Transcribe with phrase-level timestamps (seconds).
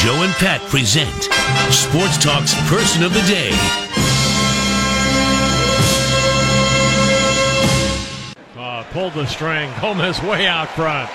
[0.00, 1.24] Joe and Pat present
[1.70, 3.50] Sports Talk's Person of the Day.
[8.56, 9.70] Uh, pulled the string.
[9.78, 11.10] Gomez way out front.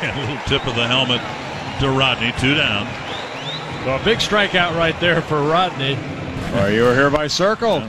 [0.00, 1.20] a little tip of the helmet
[1.80, 2.32] to Rodney.
[2.40, 2.86] Two down.
[3.84, 5.98] So a big strikeout right there for Rodney.
[6.54, 7.80] Are you were here by circle.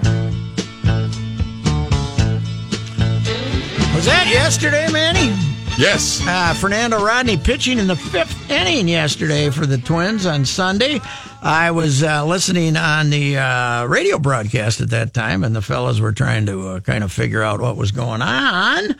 [3.95, 5.56] Was that yesterday, Manny?
[5.77, 6.25] Yes.
[6.25, 10.99] Uh, Fernando Rodney pitching in the fifth inning yesterday for the Twins on Sunday.
[11.43, 15.99] I was uh, listening on the uh, radio broadcast at that time, and the fellas
[15.99, 18.95] were trying to uh, kind of figure out what was going on.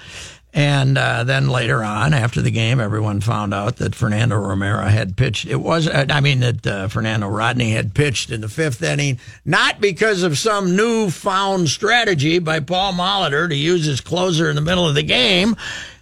[0.54, 5.18] And uh, then later on, after the game, everyone found out that Fernando Romero had
[5.18, 5.48] pitched.
[5.48, 9.20] It was, uh, I mean, that uh, Fernando Rodney had pitched in the fifth inning,
[9.46, 14.62] not because of some newfound strategy by Paul Molitor to use his closer in the
[14.62, 15.56] middle of the game,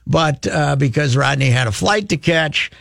[0.08, 2.72] but uh, because Rodney had a flight to catch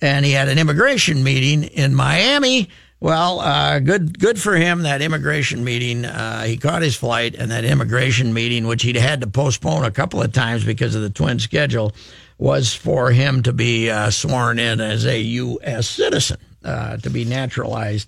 [0.00, 2.68] and he had an immigration meeting in Miami.
[3.00, 4.82] Well, uh, good good for him.
[4.82, 9.22] That immigration meeting, uh, he caught his flight, and that immigration meeting, which he'd had
[9.22, 11.92] to postpone a couple of times because of the twin schedule,
[12.36, 15.88] was for him to be uh, sworn in as a U.S.
[15.88, 18.06] citizen, uh, to be naturalized.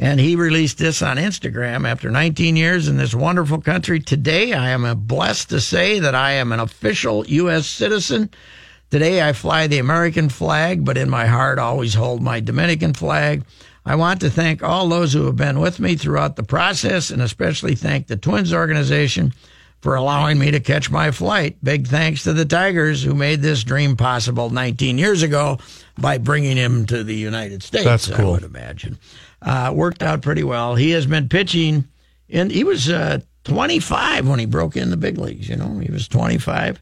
[0.00, 4.00] And he released this on Instagram after 19 years in this wonderful country.
[4.00, 7.66] Today, I am blessed to say that I am an official U.S.
[7.66, 8.30] citizen.
[8.90, 13.44] Today, I fly the American flag, but in my heart, always hold my Dominican flag.
[13.84, 17.20] I want to thank all those who have been with me throughout the process and
[17.20, 19.34] especially thank the Twins organization
[19.82, 21.56] for allowing me to catch my flight.
[21.62, 25.58] Big thanks to the Tigers who made this dream possible 19 years ago
[25.98, 27.84] by bringing him to the United States.
[27.84, 28.28] That's cool.
[28.28, 28.98] I would imagine.
[29.42, 30.74] Uh, worked out pretty well.
[30.74, 31.88] He has been pitching,
[32.28, 35.48] and he was uh, 25 when he broke in the big leagues.
[35.48, 36.80] You know, he was 25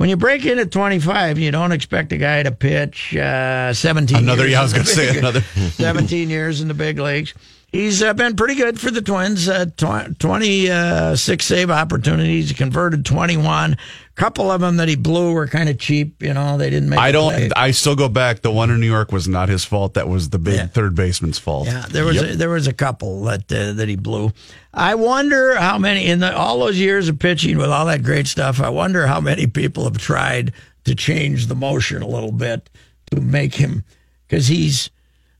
[0.00, 4.16] when you break in at 25, you don't expect a guy to pitch uh, 17
[4.16, 5.40] Another, years yeah, I was in going to say another.
[5.72, 7.34] 17 years in the big leagues.
[7.70, 9.46] He's uh, been pretty good for the Twins.
[9.46, 12.50] Uh, tw- 26 save opportunities.
[12.54, 13.76] Converted 21.
[14.20, 16.22] Couple of them that he blew were kind of cheap.
[16.22, 16.98] You know, they didn't make.
[16.98, 17.32] I don't.
[17.32, 17.48] play.
[17.56, 18.42] I still go back.
[18.42, 19.94] The one in New York was not his fault.
[19.94, 20.66] That was the big Yeah.
[20.66, 21.66] third baseman's fault.
[21.68, 24.30] Yeah, there was a, there was a couple that uh, that he blew.
[24.74, 28.26] I wonder how many in the, all those years of pitching with all that great
[28.26, 28.60] stuff.
[28.60, 30.52] I wonder how many people have tried
[30.84, 32.68] to change the motion a little bit
[33.12, 33.84] to make him
[34.28, 34.90] because he's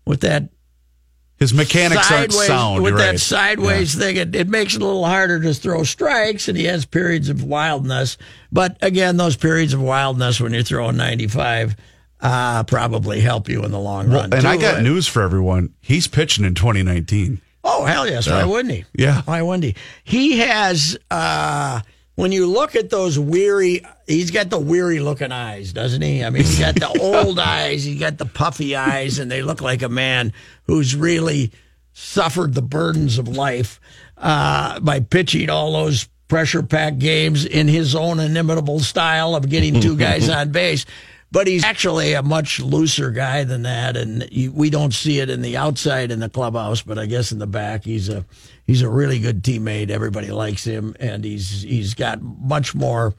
[0.06, 0.48] with that
[1.41, 2.83] His mechanics aren't sideways sound.
[2.83, 3.19] with you're that right.
[3.21, 4.17] sideways thing.
[4.17, 7.43] It, it makes it a little harder to throw strikes, and he has periods of
[7.43, 8.19] wildness.
[8.53, 11.77] But again, those periods of wildness when you're throwing 95
[12.21, 14.33] uh, probably help you in the long Well, run.
[14.34, 14.62] and I too.
[14.62, 15.73] got news for everyone.
[15.81, 17.41] He's pitching in 2019.
[17.65, 18.27] Oh hell yes!
[18.28, 18.84] Why wouldn't he?
[18.95, 19.22] Yeah.
[19.22, 19.75] Why wouldn't he?
[20.05, 20.99] He has.
[21.11, 21.81] uh
[22.20, 26.22] When you look at those weary, he's got the weary looking eyes, doesn't he?
[26.22, 29.62] I mean, he's got the old eyes, he's got the puffy eyes, and they look
[29.62, 31.50] like a man who's really
[31.94, 33.80] suffered the burdens of life
[34.19, 39.80] uh, by pitching all those pressure packed games in his own inimitable style of getting
[39.80, 40.84] two guys on base.
[41.32, 45.30] But he's actually a much looser guy than that, and you, we don't see it
[45.30, 48.24] in the outside in the clubhouse, but I guess in the back he's a
[48.66, 49.91] he's a really good teammate.
[49.91, 53.15] Everybody likes him, and he's he's got much more.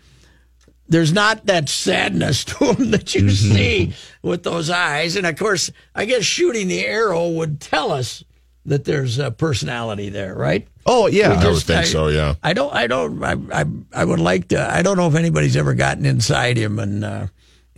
[0.90, 5.72] There's not that sadness to him that you see with those eyes, and of course,
[5.96, 8.26] I guess shooting the arrow would tell us
[8.66, 10.68] that there's a personality there, right?
[10.86, 11.30] Oh yeah.
[11.30, 12.08] We I would think so.
[12.10, 12.36] Yeah.
[12.44, 12.74] I don't.
[12.74, 13.24] I don't.
[13.24, 13.62] I.
[13.62, 14.62] I, I would like to.
[14.62, 17.28] I don't know if anybody's ever gotten inside him and uh,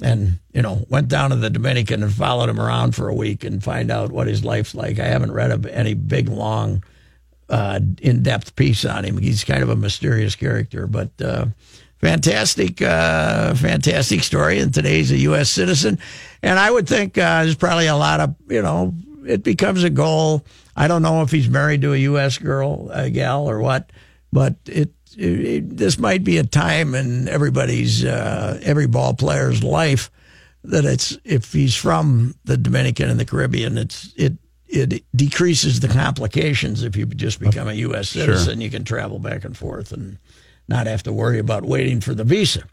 [0.03, 3.43] and you know went down to the Dominican and followed him around for a week
[3.43, 4.99] and find out what his life's like.
[4.99, 6.83] I haven't read any big long,
[7.49, 9.17] uh, in depth piece on him.
[9.17, 11.09] He's kind of a mysterious character, but.
[11.21, 11.47] Uh,
[12.03, 14.59] Fantastic, uh, fantastic story.
[14.59, 15.49] And today's a U.S.
[15.49, 15.99] citizen,
[16.41, 18.93] and I would think uh, there's probably a lot of you know
[19.25, 20.45] it becomes a goal.
[20.75, 22.37] I don't know if he's married to a U.S.
[22.37, 23.89] girl, a gal, or what,
[24.33, 30.09] but it this might be a time in everybody's uh, every ball player's life
[30.63, 34.33] that it's if he's from the Dominican and the Caribbean, it's it
[34.67, 38.09] it decreases the complications if you just become a U.S.
[38.09, 38.59] citizen.
[38.61, 40.17] You can travel back and forth and
[40.67, 42.63] not have to worry about waiting for the visa.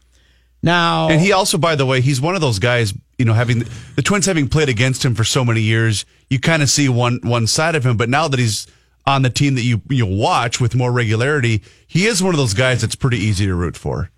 [0.63, 2.93] Now, And he also, by the way, he's one of those guys.
[3.17, 3.65] You know, having
[3.95, 7.19] the Twins having played against him for so many years, you kind of see one
[7.23, 7.97] one side of him.
[7.97, 8.67] But now that he's
[9.05, 12.53] on the team that you you watch with more regularity, he is one of those
[12.53, 14.09] guys that's pretty easy to root for.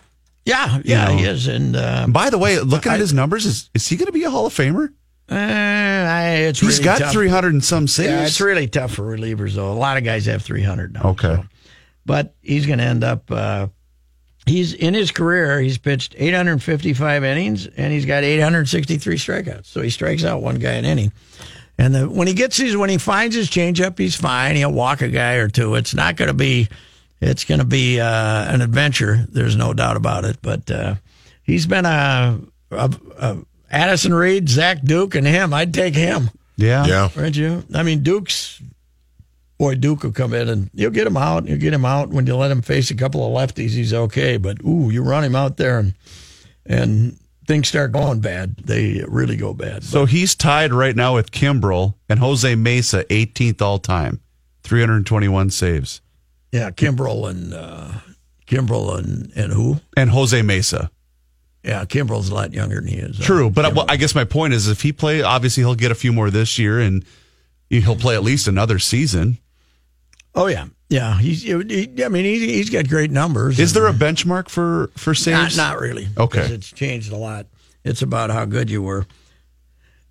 [0.46, 1.18] yeah, yeah, know.
[1.18, 3.96] he is, and uh, By the way, looking I- at his numbers, is is he
[3.96, 4.90] going to be a Hall of Famer?
[5.32, 7.12] uh, I, it's He's really got tough.
[7.14, 8.10] three hundred and some saves.
[8.10, 9.72] Yeah, it's really tough for relievers, though.
[9.72, 11.12] A lot of guys have 300 now.
[11.12, 11.36] Okay.
[11.36, 11.46] so.
[12.06, 13.32] But he's going to end up.
[13.32, 13.68] Uh,
[14.46, 15.62] he's in his career.
[15.62, 19.66] He's pitched 855 innings, and he's got 863 strikeouts.
[19.68, 21.14] So he strikes out one guy an inning.
[21.78, 24.56] And the, when he gets his, when he finds his changeup, he's fine.
[24.56, 25.75] He'll walk a guy or two.
[25.75, 26.70] It's not going to be,
[27.20, 29.25] it's going to be uh, an adventure.
[29.30, 30.38] There's no doubt about it.
[30.42, 30.96] But uh,
[31.44, 32.40] he's been a,
[32.72, 33.38] a, a
[33.72, 35.54] Addison Reed, Zach Duke, and him.
[35.54, 36.30] I'd take him.
[36.58, 37.10] yeah, Yeah.
[37.18, 37.64] Aren't you?
[37.74, 38.62] I mean, Duke's
[39.58, 41.48] boy, Duke will come in and you'll get him out.
[41.48, 43.70] You'll get him out when you let him face a couple of lefties.
[43.70, 45.94] He's okay, but ooh, you run him out there and
[46.66, 48.57] and things start going bad.
[48.57, 49.84] They really go bad.
[49.84, 54.22] So he's tied right now with Kimbrel and Jose Mesa, 18th all time,
[54.63, 56.01] 321 saves,
[56.51, 57.92] yeah, Kimbrel and uh,
[58.45, 59.78] Kimbrel and and who?
[59.98, 60.92] and Jose Mesa.
[61.63, 63.18] Yeah, Kimbrel's a lot younger than he is.
[63.18, 65.92] True, but I, well, I guess my point is, if he play, obviously he'll get
[65.92, 67.06] a few more this year, and
[67.69, 69.39] he'll play at least another season.
[70.36, 71.18] oh yeah, yeah.
[71.19, 71.42] He's.
[71.44, 71.54] He,
[72.04, 73.60] I mean, he's he's got great numbers.
[73.60, 75.57] Is there a benchmark for for Not, saves?
[75.57, 76.07] not really.
[76.18, 76.42] Okay.
[76.45, 77.48] It's changed a lot.
[77.84, 79.06] It's about how good you were.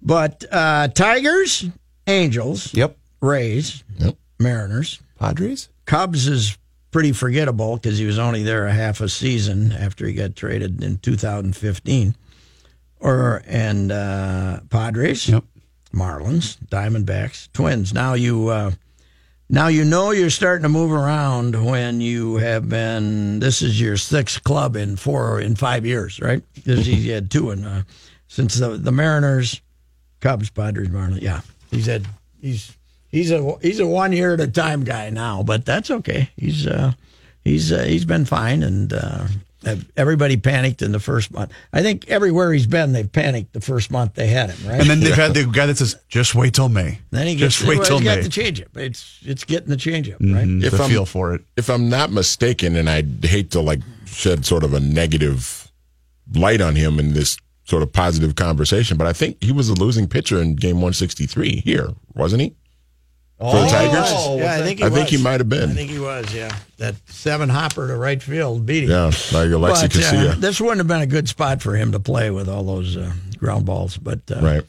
[0.03, 1.65] But uh, Tigers,
[2.07, 2.97] Angels, Yep.
[3.21, 5.69] Rays, yep, Mariners, Padres.
[5.87, 6.59] Cubs is
[6.91, 10.83] pretty forgettable because he was only there a half a season after he got traded
[10.83, 12.17] in 2015.
[12.99, 15.45] Or and uh, Padres, Yep.
[15.95, 17.93] Marlins, Diamondbacks, Twins.
[17.95, 18.73] Now you uh,
[19.53, 23.39] now you know you're starting to move around when you have been.
[23.39, 26.43] This is your sixth club in four in five years, right?
[26.55, 27.83] Because he had two in uh,
[28.27, 29.61] since the the Mariners,
[30.21, 31.21] Cubs, Padres, Marlins.
[31.21, 32.07] Yeah, he's had
[32.41, 32.77] he's
[33.09, 36.31] he's a he's a one year at a time guy now, but that's okay.
[36.35, 36.95] He's uh
[37.45, 38.93] he's uh, he's been fine and.
[39.97, 41.53] Everybody panicked in the first month.
[41.73, 44.81] I think everywhere he's been, they've panicked the first month they had him, right?
[44.81, 47.57] And then they've had the guy that says, "Just wait till May." Then he gets
[47.59, 48.23] just wait well, till he's got May.
[48.23, 48.77] the changeup.
[48.77, 50.65] It's it's getting the changeup, Mhm, right?
[50.67, 51.43] If the I'm- feel for it.
[51.57, 55.71] If I'm not mistaken, and I hate to like shed sort of a negative
[56.35, 59.75] light on him in this sort of positive conversation, but I think he was a
[59.75, 62.55] losing pitcher in game 163 here, wasn't he?
[63.51, 64.13] For the Tigers?
[64.13, 65.71] Oh, yeah, I think he I think he might have been.
[65.71, 66.33] I think he was.
[66.33, 68.91] Yeah, that seven hopper to right field beat him.
[68.91, 70.35] Yeah, like Alexi but uh, Casilla.
[70.37, 73.13] this wouldn't have been a good spot for him to play with all those uh,
[73.39, 73.97] ground balls.
[73.97, 74.63] But uh, right.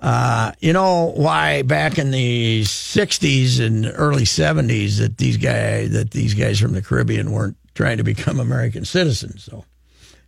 [0.00, 6.12] uh, you know why back in the '60s and early '70s that these guys that
[6.12, 9.44] these guys from the Caribbean weren't trying to become American citizens.
[9.44, 9.64] So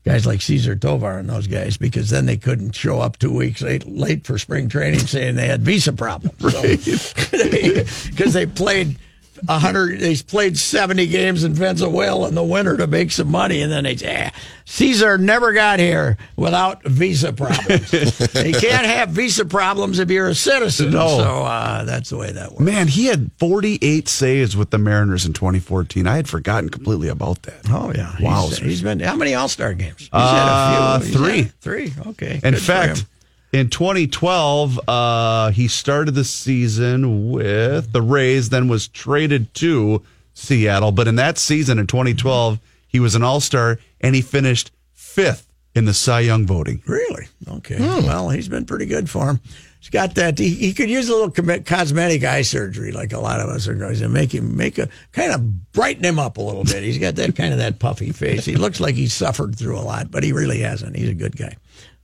[0.05, 3.63] guys like Cesar Tovar and those guys, because then they couldn't show up two weeks
[3.63, 6.35] late, late for spring training saying they had visa problems.
[6.39, 8.99] Because they played.
[9.47, 10.01] A hundred.
[10.01, 13.85] They played seventy games in Venezuela in the winter to make some money, and then
[13.85, 17.91] they say, ah, "Cesar never got here without visa problems.
[18.33, 21.09] he can't have visa problems if you're a citizen." No.
[21.19, 22.61] So uh, that's the way that works.
[22.63, 26.07] Man, he had 48 saves with the Mariners in 2014.
[26.07, 27.61] I had forgotten completely about that.
[27.71, 28.47] Oh yeah, Wow.
[28.49, 29.99] He's, he's been how many All Star games?
[30.01, 31.07] He's Uh, had a few.
[31.13, 31.43] He's three.
[31.61, 31.93] three.
[32.11, 32.41] Okay.
[32.43, 33.05] In fact.
[33.53, 40.03] In 2012, uh, he started the season with the Rays, then was traded to
[40.35, 40.93] Seattle.
[40.93, 45.49] But in that season in 2012, he was an All Star and he finished fifth
[45.75, 46.83] in the Cy Young voting.
[46.87, 47.79] really okay.
[47.79, 49.41] Well, he's been pretty good for him.
[49.81, 50.39] He's got that.
[50.39, 53.69] He, he could use a little com- cosmetic eye surgery, like a lot of us
[53.69, 56.83] are going to make him make a kind of brighten him up a little bit.
[56.83, 58.45] He's got that kind of that puffy face.
[58.45, 60.97] He looks like he's suffered through a lot, but he really hasn't.
[60.97, 61.57] He's a good guy.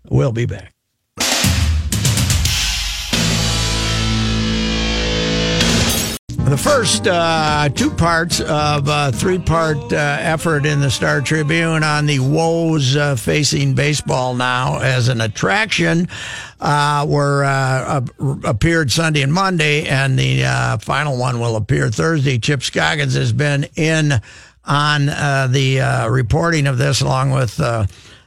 [0.09, 0.73] We'll be back.
[6.55, 11.83] The first uh, two parts of a three part uh, effort in the Star Tribune
[11.83, 16.07] on the woes uh, facing baseball now as an attraction
[16.61, 18.03] uh, were uh,
[18.45, 22.39] appeared Sunday and Monday, and the uh, final one will appear Thursday.
[22.39, 24.13] Chip Scoggins has been in
[24.65, 27.59] on uh, the uh, reporting of this along with.
[27.59, 27.87] Uh,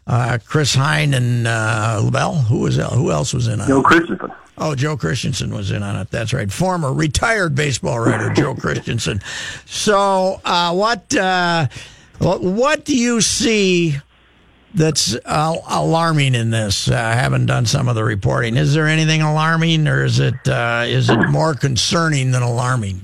[0.10, 2.36] uh, Chris Hine and uh, La Velle.
[2.36, 3.68] Who was who else was in it?
[3.68, 4.32] Joe Christensen.
[4.58, 6.10] Oh, Joe Christensen was in on it.
[6.10, 6.52] That's right.
[6.52, 9.22] Former retired baseball writer Joe Christensen.
[9.66, 11.68] So, uh, what uh,
[12.20, 13.98] what do you see
[14.74, 16.90] that's uh, alarming in this?
[16.90, 18.58] I haven't done some of the reporting.
[18.58, 23.02] Is there anything alarming, or is it uh, is it more concerning than alarming?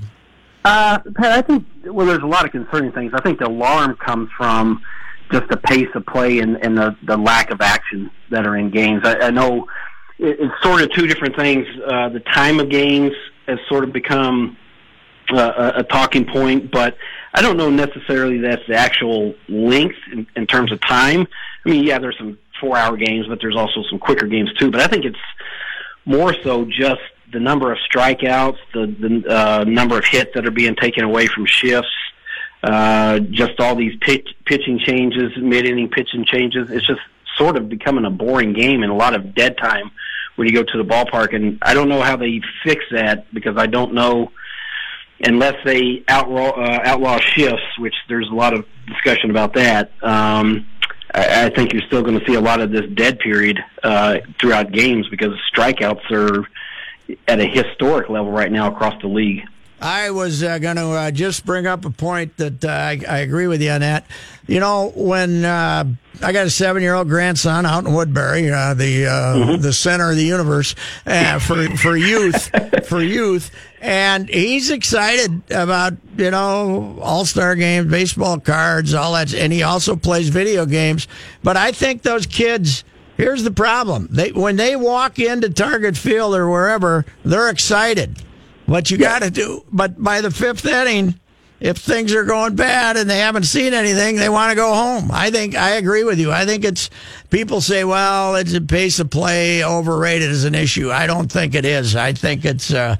[0.65, 3.11] Uh, Pat, I think well, there's a lot of concerning things.
[3.13, 4.81] I think the alarm comes from
[5.31, 8.69] just the pace of play and, and the, the lack of action that are in
[8.69, 9.01] games.
[9.03, 9.67] I, I know
[10.19, 11.65] it's sort of two different things.
[11.85, 13.13] Uh, the time of games
[13.47, 14.57] has sort of become
[15.31, 16.95] uh, a, a talking point, but
[17.33, 21.27] I don't know necessarily that's the actual length in, in terms of time.
[21.65, 24.69] I mean, yeah, there's some four-hour games, but there's also some quicker games too.
[24.71, 25.17] But I think it's
[26.05, 27.01] more so just
[27.31, 31.27] the number of strikeouts, the the uh, number of hits that are being taken away
[31.27, 31.89] from shifts,
[32.63, 36.69] uh, just all these pitch, pitching changes, mid-inning pitching changes.
[36.69, 37.01] It's just
[37.37, 39.91] sort of becoming a boring game and a lot of dead time
[40.35, 41.35] when you go to the ballpark.
[41.35, 44.31] And I don't know how they fix that because I don't know
[45.25, 49.91] unless they outlaw, uh, outlaw shifts, which there's a lot of discussion about that.
[50.03, 50.67] Um,
[51.13, 54.17] I, I think you're still going to see a lot of this dead period uh,
[54.39, 56.47] throughout games because strikeouts are
[57.27, 59.43] at a historic level right now across the league.
[59.81, 63.17] I was uh, going to uh, just bring up a point that uh, I, I,
[63.19, 64.05] agree with you on that.
[64.45, 65.85] You know, when uh,
[66.21, 69.61] I got a seven-year-old grandson out in Woodbury, uh, the uh, mm-hmm.
[69.61, 70.75] the center of the universe
[71.39, 72.49] for for youth,
[72.87, 79.33] for youth, and he's excited about you know All Star games, baseball cards, all that,
[79.33, 81.07] and he also plays video games.
[81.41, 82.83] But I think those kids.
[83.15, 88.17] Here's the problem: they when they walk into Target Field or wherever, they're excited
[88.65, 89.63] what you got to do.
[89.71, 91.19] But by the fifth inning,
[91.63, 95.09] if things are going bad and they haven't seen anything, they want to go home.
[95.13, 96.29] I think I agree with you.
[96.29, 96.89] I think it's
[97.29, 100.91] people say, well, it's a pace of play overrated as an issue.
[100.91, 101.95] I don't think it is.
[101.95, 102.97] I think it's uh,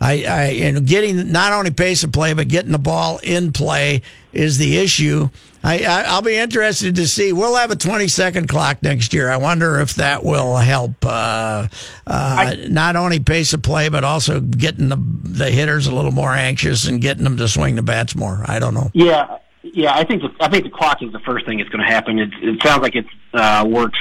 [0.00, 3.52] I, I you know getting not only pace of play but getting the ball in
[3.52, 4.02] play
[4.32, 5.28] is the issue.
[5.64, 7.32] I, I, will be interested to see.
[7.32, 9.30] We'll have a 20 second clock next year.
[9.30, 11.68] I wonder if that will help uh, uh,
[12.06, 16.32] I, not only pace of play, but also getting the, the hitters a little more
[16.32, 18.44] anxious and getting them to swing the bats more.
[18.46, 18.90] I don't know.
[18.92, 19.94] Yeah, yeah.
[19.94, 22.18] I think the, I think the clock is the first thing that's going to happen.
[22.18, 23.98] It, it sounds like it uh, works.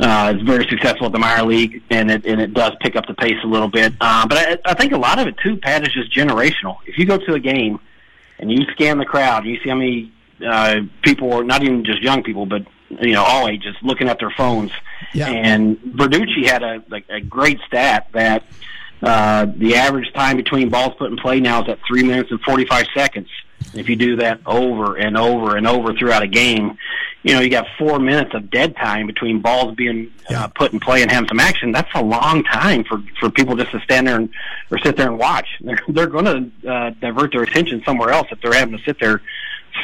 [0.00, 3.06] Uh, it's very successful at the minor league, and it and it does pick up
[3.06, 3.94] the pace a little bit.
[4.00, 6.78] Uh, but I, I think a lot of it too, Pat, is just generational.
[6.86, 7.78] If you go to a game
[8.40, 10.12] and you scan the crowd, you see how many
[10.44, 14.30] uh, people, not even just young people, but you know all ages, looking at their
[14.30, 14.70] phones.
[15.12, 15.28] Yeah.
[15.28, 18.44] And Verducci had a like a great stat that
[19.02, 22.40] uh, the average time between balls put in play now is at three minutes and
[22.40, 23.28] forty five seconds.
[23.74, 26.78] If you do that over and over and over throughout a game,
[27.22, 30.80] you know you got four minutes of dead time between balls being uh, put in
[30.80, 31.72] play and having some action.
[31.72, 34.28] That's a long time for for people just to stand there and
[34.70, 35.48] or sit there and watch.
[35.60, 39.00] They're they're going to uh, divert their attention somewhere else if they're having to sit
[39.00, 39.22] there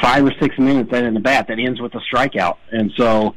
[0.00, 2.56] five or six minutes then in the bat that ends with a strikeout.
[2.70, 3.34] And so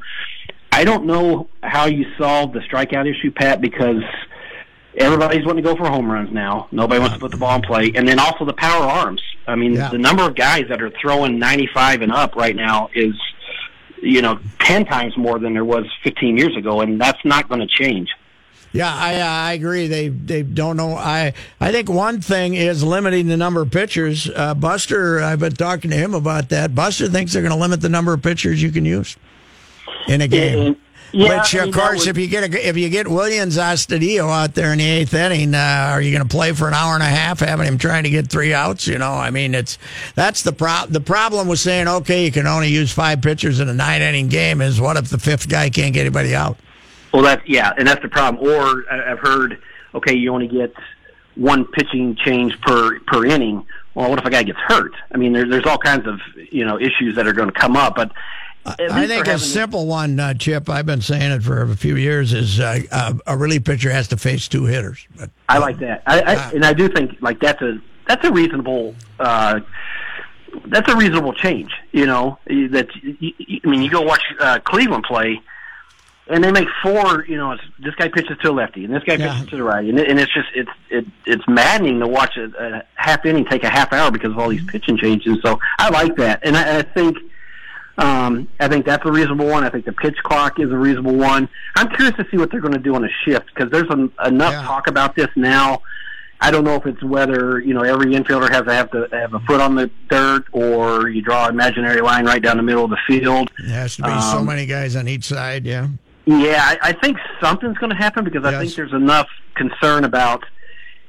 [0.72, 4.02] I don't know how you solve the strikeout issue, Pat, because
[4.96, 6.68] everybody's wanting to go for home runs now.
[6.72, 7.92] Nobody wants to put the ball in play.
[7.94, 9.22] And then also the power arms.
[9.46, 9.90] I mean, yeah.
[9.90, 13.14] the number of guys that are throwing 95 and up right now is,
[14.02, 17.60] you know, 10 times more than there was 15 years ago, and that's not going
[17.60, 18.08] to change.
[18.76, 19.86] Yeah, I I agree.
[19.86, 20.94] They they don't know.
[20.94, 24.28] I I think one thing is limiting the number of pitchers.
[24.28, 26.74] Uh, Buster, I've been talking to him about that.
[26.74, 29.16] Buster thinks they're going to limit the number of pitchers you can use
[30.08, 30.76] in a game.
[31.12, 34.72] Yeah, Which, of course, if you get a, if you get Willians Astudillo out there
[34.72, 37.06] in the eighth inning, uh, are you going to play for an hour and a
[37.06, 38.86] half, having him trying to get three outs?
[38.86, 39.78] You know, I mean, it's
[40.14, 43.68] that's the pro- The problem with saying okay, you can only use five pitchers in
[43.68, 46.58] a nine inning game is what if the fifth guy can't get anybody out?
[47.12, 48.46] Well, that's yeah, and that's the problem.
[48.46, 49.58] Or I've heard,
[49.94, 50.74] okay, you only get
[51.34, 53.66] one pitching change per per inning.
[53.94, 54.92] Well, what if a guy gets hurt?
[55.12, 56.20] I mean, there, there's all kinds of
[56.50, 58.12] you know issues that are going to come up, but.
[58.68, 60.68] I think a simple one, uh, Chip.
[60.68, 62.32] I've been saying it for a few years.
[62.32, 65.06] Is uh, uh, a relief pitcher has to face two hitters.
[65.16, 68.24] But, I like that, I, I, uh, and I do think like that's a that's
[68.24, 69.60] a reasonable uh,
[70.66, 71.70] that's a reasonable change.
[71.92, 75.40] You know that I mean you go watch uh, Cleveland play
[76.28, 77.24] and they make four.
[77.26, 79.32] You know, this guy pitches to a lefty, and this guy yeah.
[79.32, 82.36] pitches to the right, and, it, and it's just it's it, it's maddening to watch
[82.36, 85.38] a, a half inning take a half hour because of all these pitching changes.
[85.42, 87.18] So I like that, and I, I think.
[87.98, 89.64] Um, I think that's a reasonable one.
[89.64, 91.48] I think the pitch clock is a reasonable one.
[91.76, 94.12] I'm curious to see what they're going to do on a shift because there's an,
[94.22, 94.62] enough yeah.
[94.64, 95.80] talk about this now.
[96.38, 99.32] I don't know if it's whether you know every infielder has to have to have
[99.32, 102.84] a foot on the dirt, or you draw an imaginary line right down the middle
[102.84, 103.50] of the field.
[103.58, 105.64] There has to be um, so many guys on each side.
[105.64, 105.88] Yeah.
[106.26, 110.44] Yeah, I, I think something's going to happen because I think there's enough concern about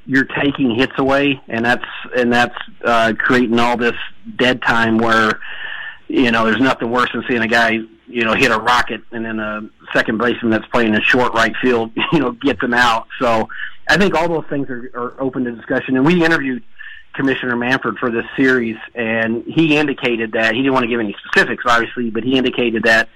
[0.06, 2.56] you're taking hits away, and that's and that's
[2.86, 3.96] uh, creating all this
[4.38, 5.40] dead time where
[6.08, 9.26] you know there's nothing worse than seeing a guy you know hit a rocket and
[9.26, 13.08] then a second baseman that's playing in short right field you know gets him out.
[13.20, 13.50] So
[13.90, 15.98] I think all those things are, are open to discussion.
[15.98, 16.64] And we interviewed
[17.14, 21.16] Commissioner Manfred for this series, and he indicated that he didn't want to give any
[21.26, 23.10] specifics, obviously, but he indicated that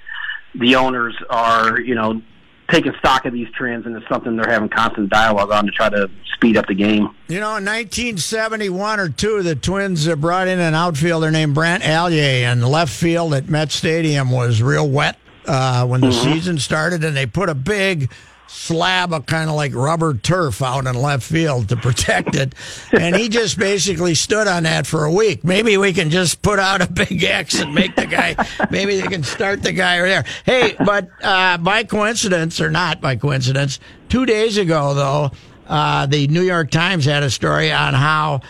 [0.55, 2.21] the owners are you know
[2.69, 5.89] taking stock of these trends, and it's something they're having constant dialogue on to try
[5.89, 7.09] to speed up the game.
[7.27, 12.43] You know, in 1971 or two, the Twins brought in an outfielder named Brant Alyea,
[12.43, 16.33] and left field at Met Stadium was real wet uh, when the mm-hmm.
[16.33, 18.11] season started, and they put a big
[18.51, 22.53] slab of kind of like rubber turf out in left field to protect it.
[22.91, 25.43] and he just basically stood on that for a week.
[25.43, 28.35] Maybe we can just put out a big X and make the guy,
[28.69, 30.25] maybe they can start the guy there.
[30.45, 33.79] Hey, but uh, by coincidence, or not by coincidence,
[34.09, 35.31] two days ago, though,
[35.67, 38.41] uh, the New York Times had a story on how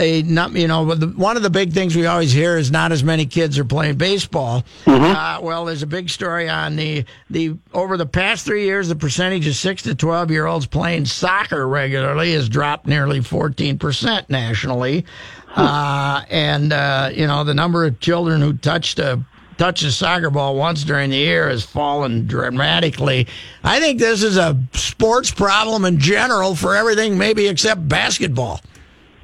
[0.00, 3.04] a not you know one of the big things we always hear is not as
[3.04, 4.64] many kids are playing baseball.
[4.84, 5.04] Mm-hmm.
[5.04, 8.96] Uh, well, there's a big story on the the over the past three years, the
[8.96, 14.28] percentage of six to twelve year olds playing soccer regularly has dropped nearly fourteen percent
[14.30, 15.04] nationally,
[15.54, 19.20] uh, and uh, you know the number of children who touched a
[19.58, 23.26] touch a soccer ball once during the year has fallen dramatically.
[23.62, 28.62] I think this is a sports problem in general for everything, maybe except basketball.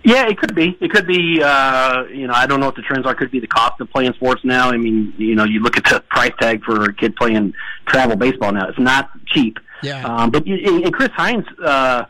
[0.06, 0.78] Yeah, it could be.
[0.80, 1.42] It could be.
[1.42, 3.12] Uh, you know, I don't know what the trends are.
[3.12, 4.70] It could be the cost of playing sports now.
[4.70, 7.54] I mean, you know, you look at the price tag for a kid playing
[7.86, 8.68] travel baseball now.
[8.68, 9.58] It's not cheap.
[9.82, 10.04] Yeah.
[10.04, 12.04] Um, but and Chris Hines, uh,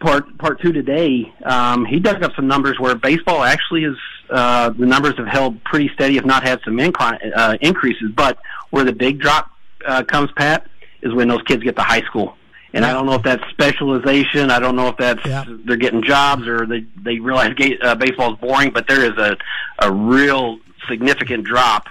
[0.00, 3.96] part part two today, um, he dug up some numbers where baseball actually is
[4.30, 8.12] uh, the numbers have held pretty steady, if not had some incline, uh, increases.
[8.16, 8.38] But
[8.70, 9.50] where the big drop
[9.86, 10.66] uh, comes, Pat,
[11.02, 12.34] is when those kids get to high school.
[12.74, 12.90] And yeah.
[12.90, 14.50] I don't know if that's specialization.
[14.50, 15.44] I don't know if that's yeah.
[15.64, 18.72] they're getting jobs or they they realize uh, baseball is boring.
[18.72, 19.36] But there is a
[19.78, 21.86] a real significant drop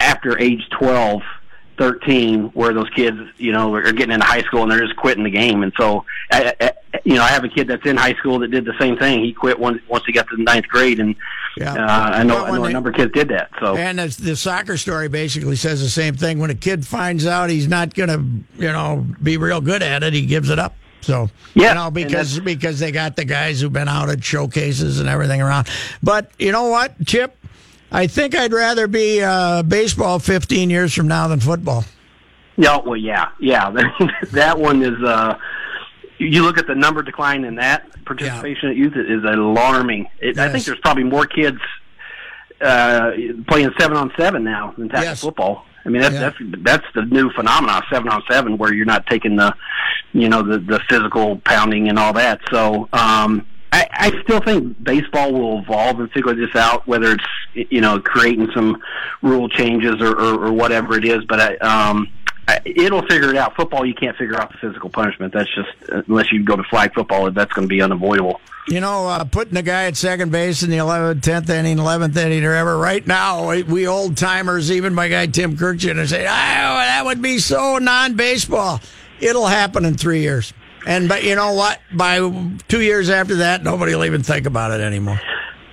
[0.00, 1.22] after age twelve
[1.78, 5.24] 13 where those kids, you know, are getting into high school and they're just quitting
[5.24, 5.62] the game.
[5.62, 6.72] And so, I, I,
[7.04, 9.24] you know, I have a kid that's in high school that did the same thing.
[9.24, 11.16] He quit once once he got to the ninth grade, and
[11.56, 11.74] yeah.
[11.74, 13.50] uh, I know I know they, a number of kids did that.
[13.60, 16.38] So, and the soccer story basically says the same thing.
[16.38, 20.02] When a kid finds out he's not going to, you know, be real good at
[20.02, 20.74] it, he gives it up.
[21.02, 25.00] So yeah, you know, because because they got the guys who've been out at showcases
[25.00, 25.68] and everything around.
[26.02, 27.36] But you know what, Chip,
[27.92, 31.84] I think I'd rather be uh, baseball 15 years from now than football.
[32.56, 33.70] Yeah, well, yeah, yeah.
[34.32, 35.02] that one is.
[35.02, 35.38] Uh,
[36.18, 38.70] you look at the number decline in that participation yeah.
[38.70, 40.08] at youth is alarming.
[40.20, 40.38] It, yes.
[40.38, 41.58] I think there's probably more kids
[42.60, 43.12] uh,
[43.48, 45.20] playing seven on seven now than tackle yes.
[45.20, 45.64] football.
[45.84, 46.30] I mean, that's, yeah.
[46.30, 49.54] that's that's the new phenomenon, seven on seven, where you're not taking the,
[50.12, 52.40] you know, the the physical pounding and all that.
[52.50, 57.70] So, um, I, I still think baseball will evolve and figure this out, whether it's
[57.70, 58.82] you know creating some
[59.22, 61.24] rule changes or, or, or whatever it is.
[61.24, 62.08] But I, um,
[62.46, 63.56] I, it'll figure it out.
[63.56, 65.32] Football, you can't figure out the physical punishment.
[65.32, 65.70] That's just
[66.08, 68.40] unless you go to flag football, that's going to be unavoidable.
[68.68, 72.16] You know, uh, putting the guy at second base in the 11th, 10th inning, 11th
[72.16, 72.78] inning, or ever.
[72.78, 77.38] Right now, we old timers, even my guy Tim Kurkjian, say, oh, that would be
[77.38, 78.80] so non baseball.
[79.18, 80.52] It'll happen in three years.
[80.86, 81.80] And but you know what?
[81.92, 82.18] By
[82.68, 85.20] two years after that, nobody will even think about it anymore.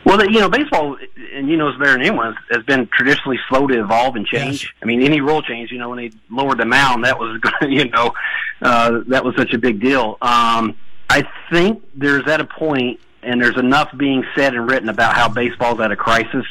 [0.05, 0.97] Well, you know, baseball,
[1.33, 4.63] and you know, it's better than anyone, has been traditionally slow to evolve and change.
[4.63, 4.71] Yes.
[4.81, 7.89] I mean, any rule change, you know, when they lowered the mound, that was, you
[7.89, 8.13] know,
[8.61, 10.17] uh, that was such a big deal.
[10.21, 10.75] Um,
[11.09, 15.29] I think there's at a point, and there's enough being said and written about how
[15.29, 16.45] baseball's at a crisis.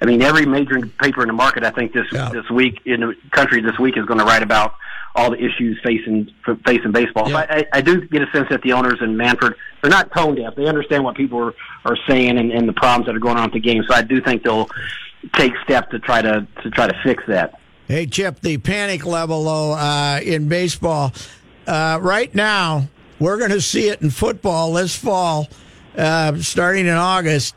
[0.00, 2.30] I mean, every major paper in the market, I think this yeah.
[2.30, 4.74] this week in the country this week is going to write about
[5.14, 6.30] all the issues facing
[6.66, 7.28] facing baseball.
[7.28, 7.46] Yeah.
[7.46, 10.34] So I, I do get a sense that the owners in Manfred they're not tone
[10.34, 10.54] deaf.
[10.54, 13.44] They understand what people are, are saying and, and the problems that are going on
[13.44, 13.84] with the game.
[13.88, 14.68] So I do think they'll
[15.34, 17.60] take steps to try to to try to fix that.
[17.86, 21.12] Hey Chip, the panic level though uh, in baseball
[21.66, 22.88] uh, right now
[23.20, 25.48] we're going to see it in football this fall,
[25.96, 27.54] uh, starting in August.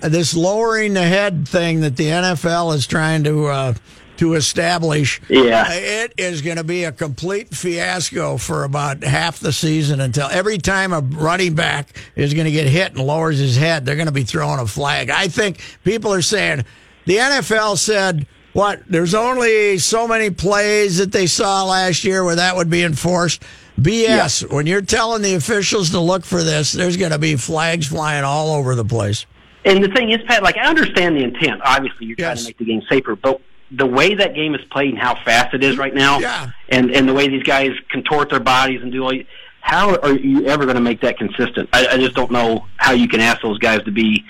[0.00, 3.74] This lowering the head thing that the NFL is trying to uh,
[4.18, 5.20] to establish.
[5.28, 5.64] Yeah.
[5.68, 10.28] Uh, it is going to be a complete fiasco for about half the season until
[10.28, 13.96] every time a running back is going to get hit and lowers his head, they're
[13.96, 15.10] going to be throwing a flag.
[15.10, 16.64] I think people are saying
[17.06, 22.36] the NFL said, what, there's only so many plays that they saw last year where
[22.36, 23.42] that would be enforced.
[23.80, 24.42] BS.
[24.42, 24.54] Yeah.
[24.54, 28.24] When you're telling the officials to look for this, there's going to be flags flying
[28.24, 29.26] all over the place.
[29.64, 31.60] And the thing is, Pat, like I understand the intent.
[31.64, 32.42] Obviously, you're yes.
[32.42, 35.14] trying to make the game safer, but the way that game is played and how
[35.24, 36.50] fast it is right now, yeah.
[36.68, 39.12] and and the way these guys contort their bodies and do all,
[39.60, 41.68] how are you ever going to make that consistent?
[41.72, 44.24] I, I just don't know how you can ask those guys to be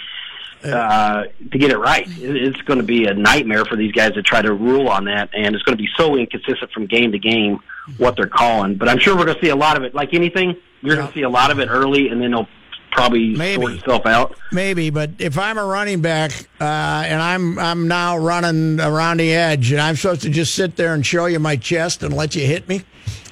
[0.64, 2.06] uh, to get it right.
[2.18, 5.30] It's going to be a nightmare for these guys to try to rule on that,
[5.32, 7.60] and it's going to be so inconsistent from game to game
[7.98, 8.74] what they're calling.
[8.74, 9.94] But I'm sure we're going to see a lot of it.
[9.94, 12.48] Like anything, you're going to see a lot of it early, and then they'll
[12.90, 13.62] probably Maybe.
[13.62, 14.36] sort itself out.
[14.52, 19.32] Maybe, but if I'm a running back uh, and I'm I'm now running around the
[19.32, 22.34] edge, and I'm supposed to just sit there and show you my chest and let
[22.34, 22.84] you hit me.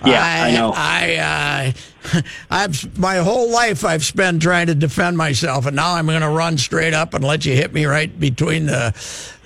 [0.04, 0.72] Yeah, I know.
[0.74, 1.72] I
[2.14, 6.20] uh, I've my whole life I've spent trying to defend myself, and now I'm going
[6.20, 8.94] to run straight up and let you hit me right between the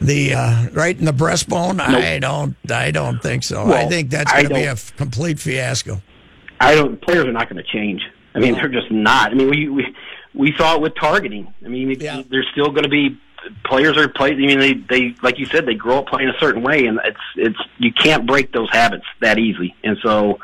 [0.00, 1.80] the uh, right in the breastbone.
[1.80, 3.72] I don't I don't think so.
[3.72, 6.00] I think that's going to be a complete fiasco.
[6.60, 7.00] I don't.
[7.00, 8.02] Players are not going to change.
[8.34, 9.32] I mean, they're just not.
[9.32, 9.96] I mean, we we
[10.34, 11.52] we saw it with targeting.
[11.64, 12.22] I mean, Yeah.
[12.30, 13.18] there's still going to be
[13.64, 14.32] players are play.
[14.32, 17.00] I mean, they they like you said, they grow up playing a certain way, and
[17.04, 19.74] it's it's you can't break those habits that easily.
[19.82, 20.38] And so,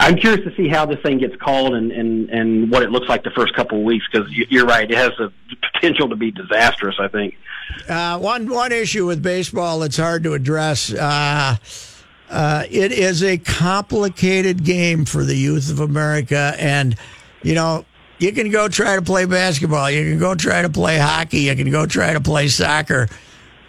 [0.00, 3.08] I'm curious to see how this thing gets called and and and what it looks
[3.08, 5.32] like the first couple of weeks because you're right, it has the
[5.72, 6.96] potential to be disastrous.
[6.98, 7.34] I think.
[7.88, 10.92] Uh, one one issue with baseball that's hard to address.
[10.92, 11.56] Uh,
[12.32, 16.96] uh, it is a complicated game for the youth of America, and
[17.42, 17.84] you know
[18.18, 21.54] you can go try to play basketball, you can go try to play hockey, you
[21.56, 23.08] can go try to play soccer.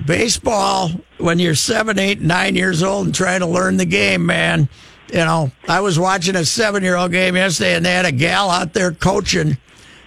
[0.05, 4.67] Baseball, when you're seven, eight, nine years old and trying to learn the game, man.
[5.11, 8.73] You know, I was watching a seven-year-old game yesterday, and they had a gal out
[8.73, 9.57] there coaching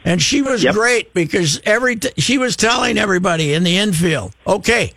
[0.05, 0.75] and she was Yep.
[0.75, 4.93] great because every t- she was telling everybody in the infield, okay,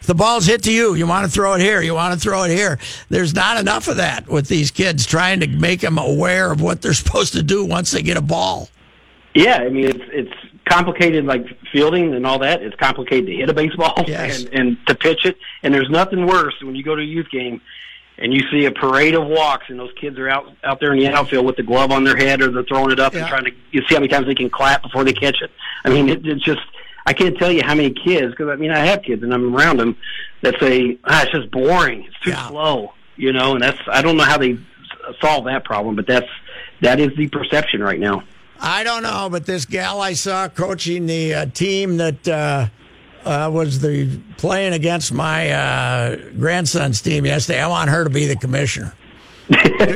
[0.00, 2.20] if the ball's hit to you, you want to throw it here, you want to
[2.20, 2.78] throw it here.
[3.10, 6.82] There's not enough of that with these kids trying to make them aware of what
[6.82, 8.68] they're supposed to do once they get a ball.
[9.34, 10.32] Yeah, I mean it's it's
[10.64, 12.62] complicated like fielding and all that.
[12.62, 14.44] It's complicated to hit a baseball Yes.
[14.44, 15.36] and, and to pitch it.
[15.62, 17.60] And there's nothing worse when you go to a youth game
[18.18, 20.98] and you see a parade of walks and those kids are out out there in
[20.98, 23.20] the outfield with the glove on their head or they're throwing it up Yeah.
[23.20, 25.50] and trying to you see how many times they can clap before they catch it.
[25.84, 26.60] I mean it, it's just
[27.06, 29.54] I can't tell you how many kids because I mean I have kids and I'm
[29.54, 29.96] around them
[30.42, 32.48] that say ah it's just boring it's too Yeah.
[32.48, 34.58] slow you know and that's I don't know how they
[35.20, 36.28] solve that problem but that's
[36.82, 38.22] that is the perception right now.
[38.62, 42.66] I don't know, but this gal I saw coaching the uh, team that uh,
[43.24, 47.60] uh, was the playing against my uh, grandson's team yesterday.
[47.60, 48.94] I want her to be the commissioner.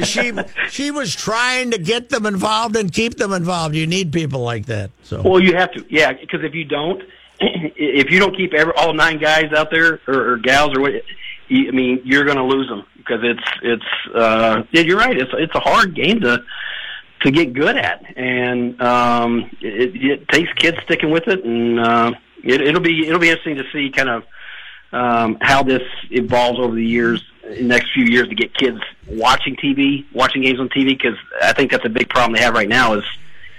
[0.04, 0.32] She
[0.68, 3.74] she was trying to get them involved and keep them involved.
[3.74, 4.90] You need people like that.
[5.02, 7.02] So Well, you have to, yeah, because if you don't,
[7.40, 10.92] if you don't keep every, all nine guys out there or, or gals or what,
[11.48, 14.14] you, I mean, you're going to lose them because it's it's.
[14.14, 15.16] Uh, yeah, you're right.
[15.16, 16.42] It's it's a hard game to
[17.22, 22.12] to get good at, and um, it, it takes kids sticking with it, and uh,
[22.42, 24.24] it, it'll be it'll be interesting to see kind of
[24.92, 29.56] um, how this evolves over the years, the next few years, to get kids watching
[29.56, 32.68] TV, watching games on TV, because I think that's a big problem they have right
[32.68, 33.04] now is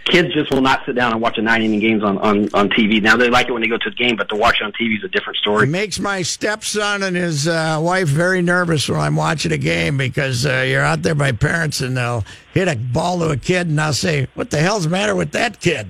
[0.05, 2.69] kids just will not sit down and watch a nine inning games on, on, on
[2.69, 3.01] TV.
[3.01, 4.71] Now they like it when they go to the game, but to watch it on
[4.71, 5.67] TV is a different story.
[5.67, 9.97] It makes my stepson and his uh, wife very nervous when I'm watching a game
[9.97, 13.67] because uh, you're out there by parents and they'll hit a ball to a kid
[13.67, 15.87] and I'll say, "What the hell's the matter with that kid?"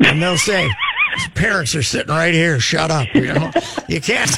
[0.00, 0.74] And they'll say, "His
[1.34, 2.60] parents are sitting right here.
[2.60, 3.50] Shut up." You know,
[3.88, 4.30] you can't,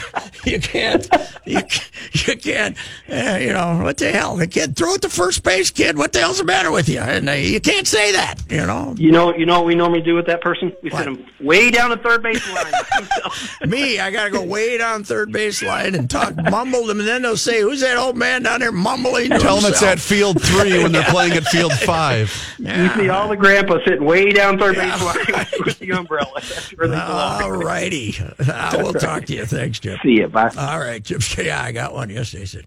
[0.44, 1.06] you can't,
[1.44, 1.88] you, can't-
[2.26, 2.76] you can't.
[3.10, 4.36] Uh, you know what the hell?
[4.36, 5.96] The kid throw it to first base, kid.
[5.96, 6.98] What the hell's the matter with you?
[7.00, 8.36] And uh, you can't say that.
[8.50, 10.72] You know, You know, you know what we normally do with that person?
[10.82, 11.04] We What?
[11.04, 12.72] send him way down the third base line.
[13.70, 17.08] Me, I got to go way down third base line and talk, mumble them, and
[17.08, 19.98] then they'll say, "Who's that old man down there mumbling?" To Tell them it's at
[20.00, 22.32] field three when they're playing at field five.
[22.58, 26.40] you see all the grandpas sitting way down third base line with the umbrella.
[26.62, 27.42] That's where they belong.
[27.42, 29.46] All righty, I will talk to you.
[29.46, 30.00] Thanks, Chip.
[30.02, 30.28] See you.
[30.28, 30.50] Bye.
[30.56, 31.22] All right, Chip.
[31.38, 32.42] Yeah, I got one yesterday.
[32.42, 32.66] He said,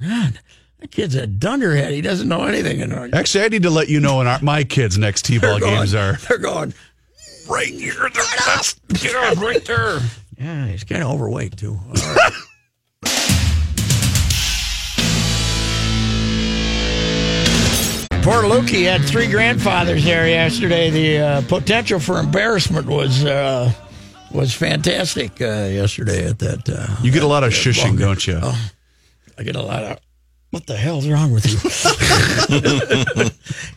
[0.00, 0.38] "Man,
[0.80, 1.92] that kid's a dunderhead.
[1.92, 4.64] He doesn't know anything." And Actually, I need to let you know when our, my
[4.64, 6.14] kids' next T-ball they're games are.
[6.28, 6.74] They're going.
[7.48, 10.00] Right here, get up, get up, right there.
[10.38, 11.78] Yeah, he's kind of overweight too.
[11.86, 12.32] All right.
[18.22, 20.90] Poor Lukey had three grandfathers there yesterday.
[20.90, 23.72] The uh, potential for embarrassment was uh,
[24.32, 26.68] was fantastic uh, yesterday at that.
[26.68, 28.38] Uh, You get a lot of shushing, don't you?
[29.38, 29.98] I get a lot of.
[30.50, 31.58] What the hell's wrong with you?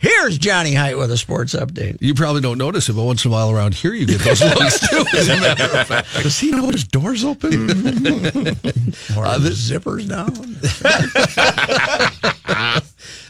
[0.00, 1.98] Here's Johnny Height with a sports update.
[2.00, 4.40] You probably don't notice it, but once in a while around here you get those
[4.42, 5.04] looks too.
[5.14, 7.68] As a matter of fact, Does he know his door's open?
[9.16, 10.32] Or Uh, the zippers down.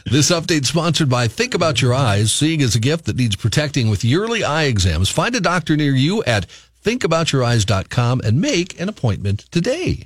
[0.05, 2.31] This update sponsored by Think About Your Eyes.
[2.33, 5.09] Seeing is a gift that needs protecting with yearly eye exams.
[5.09, 6.45] Find a doctor near you at
[6.83, 10.03] thinkaboutyoureyes.com and make an appointment today.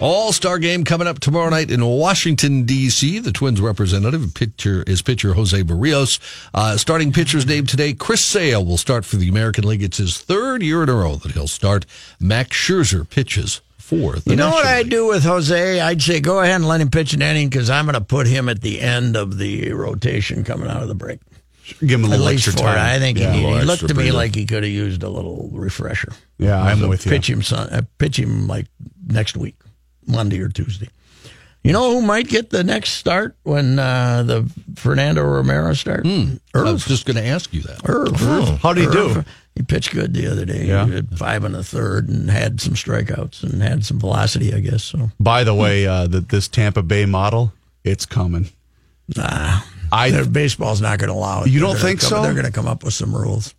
[0.00, 3.18] All Star game coming up tomorrow night in Washington D.C.
[3.20, 6.18] The Twins representative pitcher is pitcher Jose Berrios.
[6.52, 9.82] Uh, starting pitcher's name today, Chris Sale will start for the American League.
[9.82, 11.86] It's his third year in a row that he'll start.
[12.18, 15.80] Max Scherzer pitches for the You know what I'd do with Jose?
[15.80, 18.28] I'd say go ahead and let him pitch an inning because I'm going to put
[18.28, 21.18] him at the end of the rotation coming out of the break.
[21.80, 22.58] Give him a little extra it.
[22.58, 22.78] time.
[22.78, 25.50] I think Yeah, he, he looked to me like he could have used a little
[25.52, 26.12] refresher.
[26.38, 27.10] Yeah, I'm So with you.
[27.10, 28.66] Pitch him, son, uh, pitch him like
[29.06, 29.56] next week,
[30.06, 30.88] Monday or Tuesday.
[31.62, 36.08] You know who might get the next start when uh, the Fernando Romero starts?
[36.08, 36.36] Hmm.
[36.54, 37.82] I was just going to ask you that.
[37.84, 38.60] Irv.
[38.62, 39.24] How'd he do?
[39.56, 40.64] He pitched good the other day.
[40.66, 40.86] Yeah.
[40.86, 44.60] He had five and a third and had some strikeouts and had some velocity, I
[44.60, 44.84] guess.
[44.84, 47.52] So By the way, uh, the, this Tampa Bay model,
[47.84, 48.48] it's coming.
[49.16, 49.60] Nah,
[49.90, 51.48] I their baseball's not going to allow it.
[51.48, 52.22] You They're don't think come- so?
[52.22, 53.54] They're going to come up with some rules.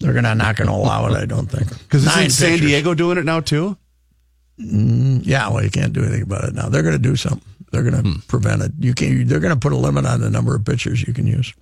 [0.00, 1.14] They're gonna not going to allow it.
[1.16, 2.66] I don't think because isn't San pitchers.
[2.66, 3.76] Diego doing it now too?
[4.56, 6.68] Yeah, well, you can't do anything about it now.
[6.68, 7.42] They're going to do something.
[7.70, 8.18] They're going to Hmm.
[8.28, 8.72] prevent it.
[8.80, 9.26] You can.
[9.28, 11.52] They're going to put a limit on the number of pitchers you can use.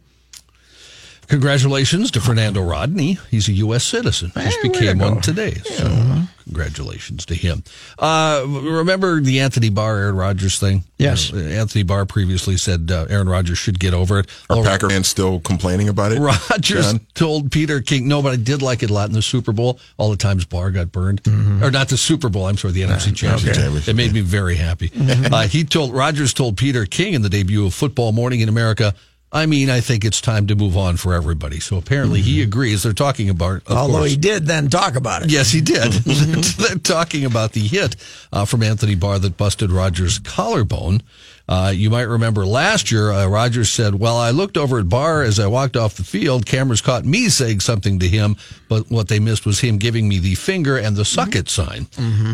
[1.28, 3.18] Congratulations to Fernando Rodney.
[3.30, 3.84] He's a U.S.
[3.84, 4.32] citizen.
[4.34, 5.54] Just Hey, became one today.
[5.54, 7.64] So, congratulations to him.
[7.98, 10.84] Uh, remember the Anthony Barr Aaron Rodgers thing?
[10.98, 11.32] Yes.
[11.32, 14.26] Uh, Anthony Barr previously said uh, Aaron Rodgers should get over it.
[14.48, 16.20] Are Oh, Packer fans still complaining about it?
[16.20, 17.00] Rodgers John?
[17.14, 19.78] told Peter King, no, but I did like it a lot in the Super Bowl.
[19.98, 21.22] All the times Barr got burned.
[21.24, 21.62] Mm-hmm.
[21.64, 23.54] Or not the Super Bowl, I'm sorry, the NFC Championship.
[23.54, 24.90] Championship, It made me very happy.
[25.36, 28.94] Uh, he told, Rodgers told Peter King in the debut of Football Morning in America,
[29.36, 31.60] I mean, I think it's time to move on for everybody.
[31.60, 32.82] So apparently he agrees.
[32.82, 33.76] They're talking about, of Mm-hmm.
[33.76, 35.30] Although course, he did then talk about it.
[35.30, 35.92] Yes, he did.
[35.92, 37.96] They're talking about the hit
[38.32, 41.02] uh, from Anthony Barr that busted Rodgers' collarbone.
[41.48, 45.22] Uh, you might remember last year, uh, Rodgers said, Well, I looked over at Barr
[45.22, 46.44] as I walked off the field.
[46.44, 48.34] Cameras caught me saying something to him,
[48.68, 51.86] but what they missed was him giving me the finger and the suck it sign.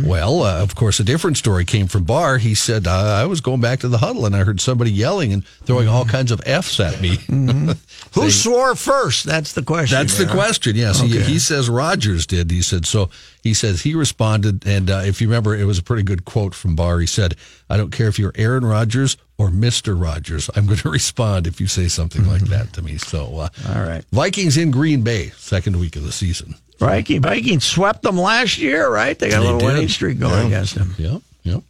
[0.07, 2.39] Well, uh, of course, a different story came from Barr.
[2.39, 5.45] He said, I was going back to the huddle and I heard somebody yelling and
[5.47, 7.19] throwing all kinds of F's at me.
[8.15, 9.25] Who swore first?
[9.25, 9.99] That's the question.
[9.99, 10.75] That's the question.
[10.77, 11.23] Yes, he, Okay.
[11.25, 12.51] he says Rodgers did.
[12.51, 13.11] He said so.
[13.43, 16.55] He says he responded, and uh, if you remember, it was a pretty good quote
[16.55, 17.01] from Barr.
[17.01, 17.35] He said,
[17.73, 20.51] "I don't care if you're Aaron Rodgers or Mister Rogers.
[20.55, 23.83] I'm going to respond if you say something like that to me." So, uh, All
[23.83, 24.05] right.
[24.13, 26.55] Vikings in Green Bay, second week of the season.
[26.79, 29.17] Viking Vikings swept them last year, right?
[29.19, 29.67] They got a little did.
[29.67, 30.95] winning streak going against them.
[30.99, 31.63] Yep, yep.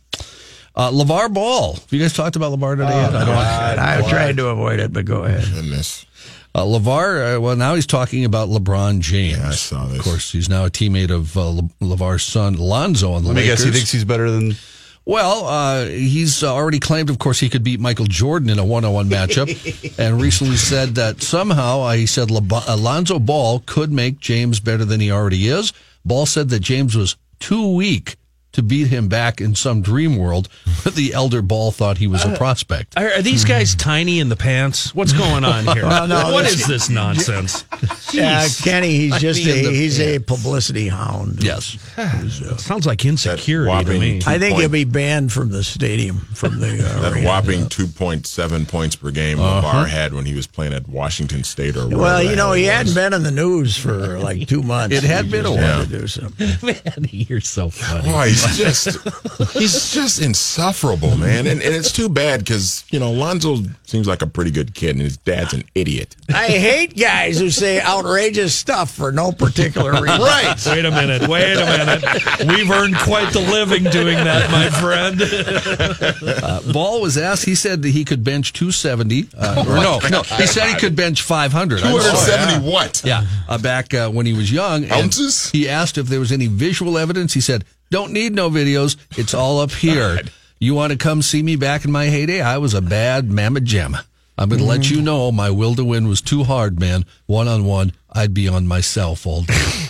[0.74, 1.74] Uh, LaVar Ball.
[1.74, 2.88] Have you guys talked about LaVar today?
[2.88, 3.14] yet?
[3.14, 3.36] I don't.
[3.78, 5.44] I've tried to avoid it, but go ahead.
[5.52, 6.06] Goodness.
[6.54, 9.38] Uh, LaVar, uh, well, now he's talking about LeBron James.
[9.38, 9.98] Yeah, I saw this.
[9.98, 13.36] Of course, he's now a teammate of uh, Le- LaVar's son, Lonzo, on the Let
[13.36, 13.64] me Lakers.
[13.64, 14.54] guess, he thinks he's better than.
[15.04, 18.64] Well, uh, he's uh, already claimed, of course, he could beat Michael Jordan in a
[18.64, 19.48] one-on-one matchup,
[19.98, 24.84] and recently said that somehow uh, he said Leb- Alonzo Ball could make James better
[24.84, 25.72] than he already is.
[26.04, 28.16] Ball said that James was too weak
[28.52, 30.48] to beat him back in some dream world,
[30.84, 32.98] but the elder Ball thought he was a uh, prospect.
[32.98, 34.94] Are, are these guys tiny in the pants?
[34.94, 35.82] What's going on here?
[35.92, 37.64] Well, no, what this- is this nonsense?
[38.12, 41.42] Yeah, Kenny, he's just a the he's a publicity hound.
[41.42, 41.78] Yes.
[41.98, 44.16] Uh, Sounds like insecurity to me.
[44.26, 47.26] I think point- he'll be banned from the stadium from the uh, That arena.
[47.26, 49.62] whopping 2.7 points per game uh-huh.
[49.84, 52.70] LaVar had when he was playing at Washington State or Well, you know, he was.
[52.70, 54.94] hadn't been in the news for like two months.
[54.94, 55.84] It had been a just had while.
[55.86, 56.48] to do something.
[56.62, 58.08] Man, you're so funny.
[58.12, 61.46] Oh, he's just he's just insufferable, man.
[61.46, 64.90] And, and it's too bad because you know Lonzo seems like a pretty good kid,
[64.90, 66.16] and his dad's an idiot.
[66.28, 70.20] I hate guys who say outrageous stuff for no particular reason.
[70.20, 70.54] Right.
[70.66, 71.28] Wait a minute.
[71.28, 72.48] Wait a minute.
[72.56, 75.20] We've earned quite the living doing that, my friend.
[76.42, 77.44] Uh, Ball was asked.
[77.44, 79.28] He said that he could bench 270.
[79.36, 80.22] Uh, or no, no.
[80.22, 81.80] He said he could bench 500.
[81.80, 83.02] 270 what?
[83.04, 84.90] Yeah, uh, back uh, when he was young.
[84.90, 85.50] Ounces?
[85.50, 87.34] He asked if there was any visual evidence.
[87.34, 88.96] He said, "Don't need no videos.
[89.16, 90.20] It's all up here.
[90.62, 92.40] You want to come see me back in my heyday?
[92.40, 94.04] I was a bad mamma jamma.
[94.38, 97.04] I'm going to let you know my will to win was too hard, man.
[97.26, 99.54] One on one, I'd be on myself all day.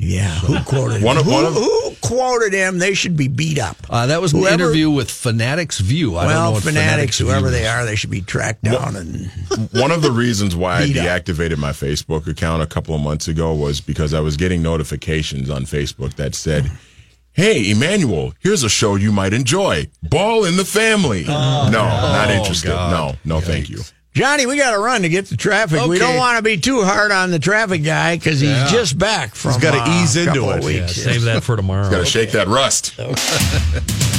[0.00, 1.22] Yeah, who quoted One him?
[1.22, 2.78] of- who, of- who quoted him?
[2.78, 3.76] They should be beat up.
[3.90, 6.16] Uh, that was an interview with Fanatics View.
[6.16, 7.52] I don't know well, what fanatics, View whoever is.
[7.52, 9.26] they are, they should be tracked down and
[9.72, 11.04] One of the reasons why I Beat up.
[11.24, 15.50] deactivated my Facebook account a couple of months ago was because I was getting notifications
[15.50, 16.70] on Facebook that said,
[17.38, 19.86] Hey, Emmanuel, here's a show you might enjoy.
[20.02, 21.22] Ball in the Family.
[21.22, 22.66] no, not interested.
[22.66, 23.16] God.
[23.24, 23.78] No, no, thank you.
[24.12, 25.86] Johnny, we got to run to get to traffic.
[25.86, 29.36] We don't want to be too hard on the traffic guy because he's just back
[29.36, 29.52] from.
[29.52, 30.64] He's gotta uh, ease into couple of it.
[30.64, 30.96] Weeks.
[30.96, 31.88] Save that for tomorrow.
[31.88, 32.98] Got to shake that rust.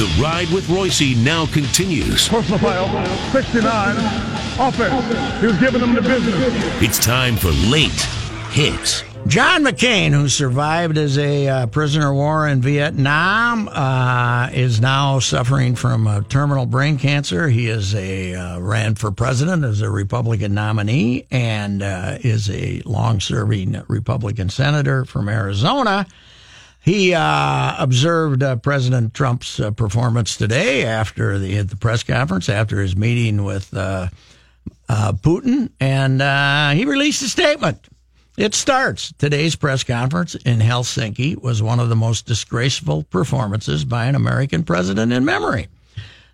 [0.00, 2.26] The Ride with Royce now continues.
[2.26, 3.96] Personal foul, 69,
[4.58, 5.40] offense.
[5.42, 6.82] He was giving them the business.
[6.82, 8.00] It's time for late
[8.48, 9.04] hits.
[9.26, 15.18] John McCain, who survived as a uh, prisoner of war in Vietnam, uh, is now
[15.18, 17.50] suffering from uh, terminal brain cancer.
[17.50, 22.80] He is a uh, ran for president as a Republican nominee and uh, is a
[22.86, 26.06] long-serving Republican senator from Arizona.
[26.80, 32.48] He uh, observed uh, President Trump's uh, performance today after the at the press conference
[32.48, 34.08] after his meeting with uh,
[34.88, 37.86] uh, Putin, and uh, he released a statement.
[38.38, 44.06] It starts today's press conference in Helsinki was one of the most disgraceful performances by
[44.06, 45.68] an American president in memory.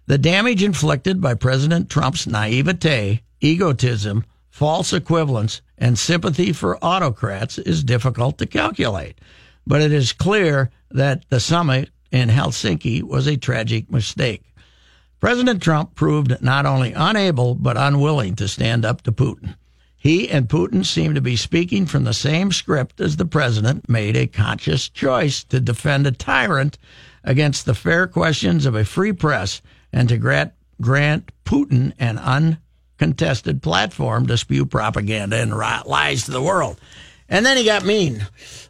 [0.07, 7.83] The damage inflicted by President Trump's naivete, egotism, false equivalence, and sympathy for autocrats is
[7.83, 9.19] difficult to calculate
[9.67, 14.43] but it is clear that the summit in Helsinki was a tragic mistake.
[15.21, 19.57] President Trump proved not only unable but unwilling to stand up to Putin.
[19.97, 24.17] He and Putin seem to be speaking from the same script as the president made
[24.17, 26.79] a conscious choice to defend a tyrant
[27.25, 33.63] against the fair questions of a free press and to grant, grant Putin an uncontested
[33.63, 36.81] platform to spew propaganda and lies to the world
[37.29, 38.27] and then he got mean.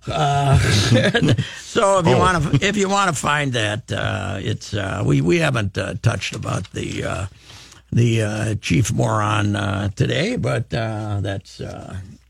[0.06, 0.58] Uh,
[1.58, 2.18] so if you oh.
[2.18, 5.94] want to, if you want to find that, uh, it's uh, we we haven't uh,
[6.02, 7.26] touched about the uh,
[7.92, 11.60] the uh, chief moron today, but that's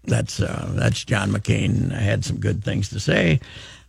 [0.05, 3.41] that's that's John McCain had some good things to say.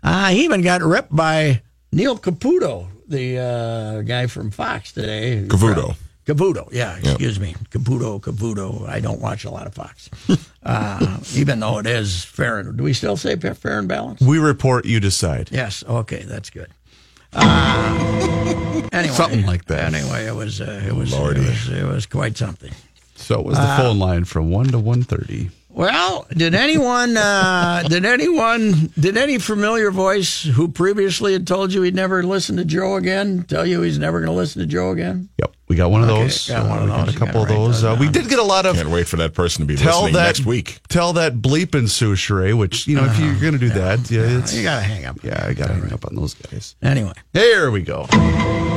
[0.03, 5.45] he even got ripped by Neil Caputo, the guy from Fox today.
[5.47, 5.95] Cavuto.
[6.27, 7.41] Cavuto, yeah, excuse yep.
[7.41, 7.55] me.
[7.69, 8.85] Caputo, Cavuto.
[8.87, 10.09] I don't watch a lot of Fox.
[10.63, 12.59] uh, even though it is fair.
[12.59, 14.23] And, Do we still say fair and balanced?
[14.23, 15.49] We report, you decide.
[15.53, 16.67] Yes, okay, that's good.
[17.31, 19.93] Uh, anyway, something like that.
[19.93, 22.73] Anyway, it was, uh, it, was, it was it was quite something.
[23.15, 25.49] So it was the uh, phone line from one to one thirty.
[25.69, 31.83] Well, did anyone, uh, did anyone, did any familiar voice who previously had told you
[31.83, 34.89] he'd never listen to Joe again tell you he's never going to listen to Joe
[34.89, 35.29] again?
[35.39, 36.47] Yep, we got one of okay, those.
[36.47, 37.15] Got one of uh, those.
[37.15, 37.83] a couple of those.
[37.83, 38.77] Uh, we did get a lot of.
[38.77, 40.79] Can't wait for that person to be tell listening that, next week.
[40.87, 44.21] Tell that bleeping Soucheray, which you know, if you're going to do yeah, that, yeah,
[44.21, 45.21] yeah you got to hang up.
[45.23, 46.75] Yeah, I got to hang up on those guys.
[46.81, 48.07] Anyway, here we go.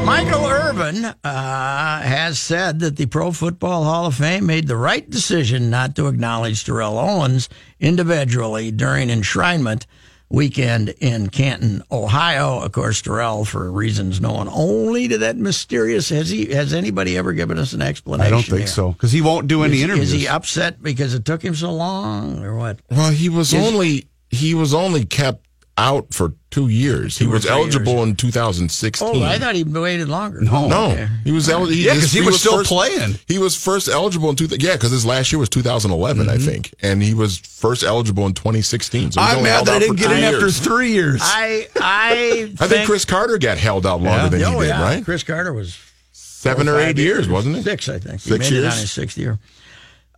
[0.04, 5.08] Michael Irvin uh, has said that the Pro Football Hall of Fame made the right
[5.08, 7.48] decision not to acknowledge Terrell Owens
[7.78, 9.86] individually during enshrinement
[10.30, 12.60] weekend in Canton, Ohio.
[12.60, 16.08] Of course, Terrell, for reasons known only to that mysterious.
[16.08, 16.54] Has he?
[16.54, 18.26] Has anybody ever given us an explanation?
[18.26, 18.66] I don't think here?
[18.66, 20.12] so because he won't do any is, interviews.
[20.12, 22.80] Is he upset because it took him so long, or what?
[22.90, 27.16] Well, he was is, only he was only kept out for two years.
[27.16, 28.08] Two he was eligible years.
[28.08, 29.08] in 2016.
[29.08, 30.40] Oh, I thought he waited longer.
[30.40, 31.08] No, no, okay.
[31.24, 31.76] he was eligible.
[31.76, 33.18] Yeah, because he, he, was, was still first, playing.
[33.26, 34.46] He was first eligible in two.
[34.58, 36.30] Yeah, because his last year was 2011, mm-hmm.
[36.30, 39.12] I think, and he was first eligible in 2016.
[39.12, 40.34] So I'm mad that I didn't get in years.
[40.34, 41.20] after three years.
[41.22, 44.44] I I think, I think Cris Carter got held out longer yeah.
[44.44, 44.82] than oh, he did, yeah.
[44.82, 45.04] right?
[45.04, 45.78] Cris Carter was
[46.12, 47.64] seven or eight years, years, wasn't it?
[47.64, 48.20] Six, I think.
[48.20, 48.74] Six he made years.
[48.74, 49.38] It on his sixth year.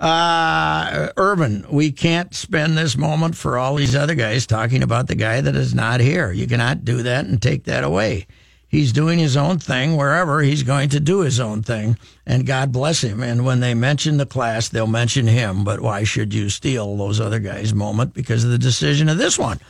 [0.02, 5.14] Uh, Irvin, we can't spend this moment for all these other guys talking about the
[5.14, 6.32] guy that is not here.
[6.32, 8.26] You cannot do that and take that away.
[8.66, 12.72] He's doing his own thing wherever he's going to do his own thing, and God
[12.72, 13.22] bless him.
[13.22, 15.62] And when they mention the class, they'll mention him.
[15.62, 19.38] But why should you steal those other guys' moment because of the decision of this
[19.38, 19.60] one?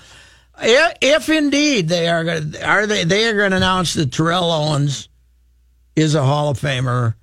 [0.62, 2.26] If indeed they are,
[2.64, 5.10] are they they are going to announce that Terrell Owens
[5.94, 7.16] is a Hall of Famer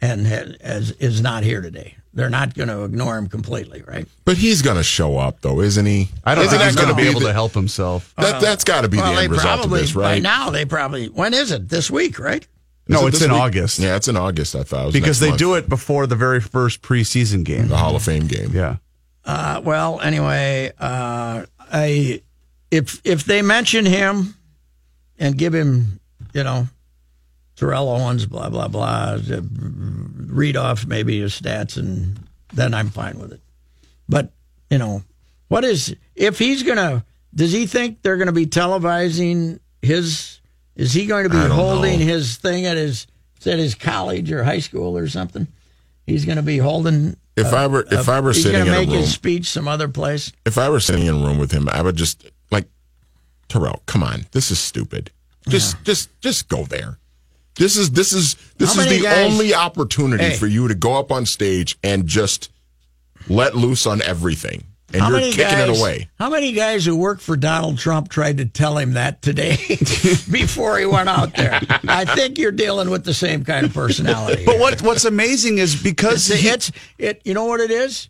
[0.00, 4.06] and has, is not here today they're not going to ignore him completely, right?
[4.24, 6.08] But he's going to show up, though, isn't he?
[6.24, 8.14] I don't isn't think he's going to be able the, to help himself.
[8.16, 10.16] That, that's got to be well, the end result probably, of this, right?
[10.16, 11.08] By now, they probably.
[11.08, 11.68] When is it?
[11.68, 12.46] This week, right?
[12.88, 13.40] no, it it's in week?
[13.40, 13.78] August.
[13.78, 14.54] Yeah, it's in August.
[14.54, 15.38] I thought because they month.
[15.38, 18.50] do it before the very first preseason game, the Hall of Fame game.
[18.52, 18.76] Yeah.
[19.24, 22.22] Uh, well, anyway, uh, I
[22.70, 24.34] if if they mention him
[25.18, 26.00] and give him,
[26.32, 26.68] you know,
[27.64, 29.18] Terrell Owens, blah blah blah,
[30.26, 32.18] read off maybe his stats and
[32.52, 33.40] then I'm fine with it.
[34.06, 34.32] But,
[34.68, 35.02] you know,
[35.48, 37.02] what is, if he's going to,
[37.34, 40.40] does he think they're going to be televising his,
[40.76, 42.04] is he going to be holding know.
[42.04, 43.06] his thing at his,
[43.46, 45.48] at his college or high school or something?
[46.06, 47.16] He's going to be holding.
[47.34, 49.14] If I were, if I were he's sitting going to in make a room, his
[49.14, 50.32] speech some other place.
[50.44, 52.66] If I were sitting in a room with him, I would just like,
[53.48, 55.10] Terrell, come on, this is stupid.
[55.48, 55.80] Just, yeah.
[55.84, 56.98] just, just go there.
[57.56, 60.94] This is this is this is the guys, only opportunity hey, for you to go
[60.94, 62.50] up on stage and just
[63.28, 64.64] let loose on everything.
[64.92, 66.08] And you're kicking guys, it away.
[66.18, 69.56] How many guys who work for Donald Trump tried to tell him that today
[70.30, 71.60] before he went out there?
[71.88, 74.44] I think you're dealing with the same kind of personality.
[74.44, 77.22] But what what's amazing is because it's, he, it's it.
[77.24, 78.08] You know what it is?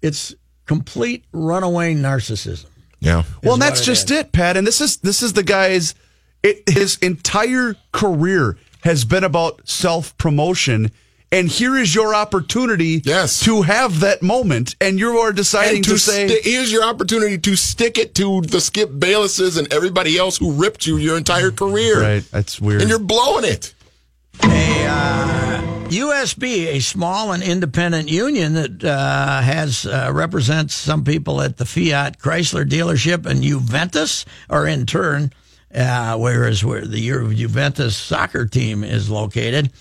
[0.00, 0.34] It's
[0.64, 2.66] complete runaway narcissism.
[3.00, 3.24] Yeah.
[3.42, 4.18] Well, and that's just is.
[4.18, 4.56] it, Pat.
[4.56, 5.94] And this is this is the guy's.
[6.42, 10.90] It, his entire career has been about self promotion,
[11.30, 13.02] and here is your opportunity.
[13.04, 13.40] Yes.
[13.40, 16.84] to have that moment, and you are deciding And to, to say, sti- here's your
[16.84, 21.16] opportunity to stick it to the Skip Baylesses and everybody else who ripped you your
[21.18, 22.00] entire career.
[22.00, 22.80] right, that's weird.
[22.80, 23.74] And you're blowing it.
[24.42, 25.60] A uh,
[25.90, 31.66] USB, a small and independent union that uh, has uh, represents some people at the
[31.66, 35.32] Fiat Chrysler dealership and Juventus, are in turn,
[35.74, 37.00] uh, whereas where the
[37.34, 39.72] Juventus soccer team is located,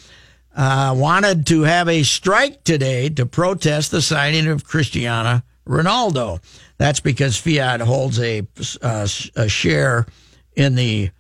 [0.55, 6.41] uh, wanted to have a strike today to protest the signing of Cristiano Ronaldo.
[6.77, 8.47] That's because Fiat holds a,
[8.81, 10.05] uh, a share
[10.55, 11.11] in the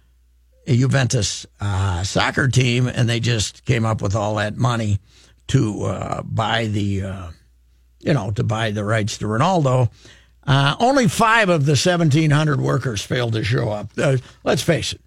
[0.67, 4.99] Juventus uh, soccer team, and they just came up with all that money
[5.47, 7.31] to uh, buy the,
[7.99, 9.89] you know, to buy the rights to Ronaldo.
[10.45, 13.91] Uh, only five of the 1,700 workers failed to show up.
[13.97, 15.01] Uh, let's face it,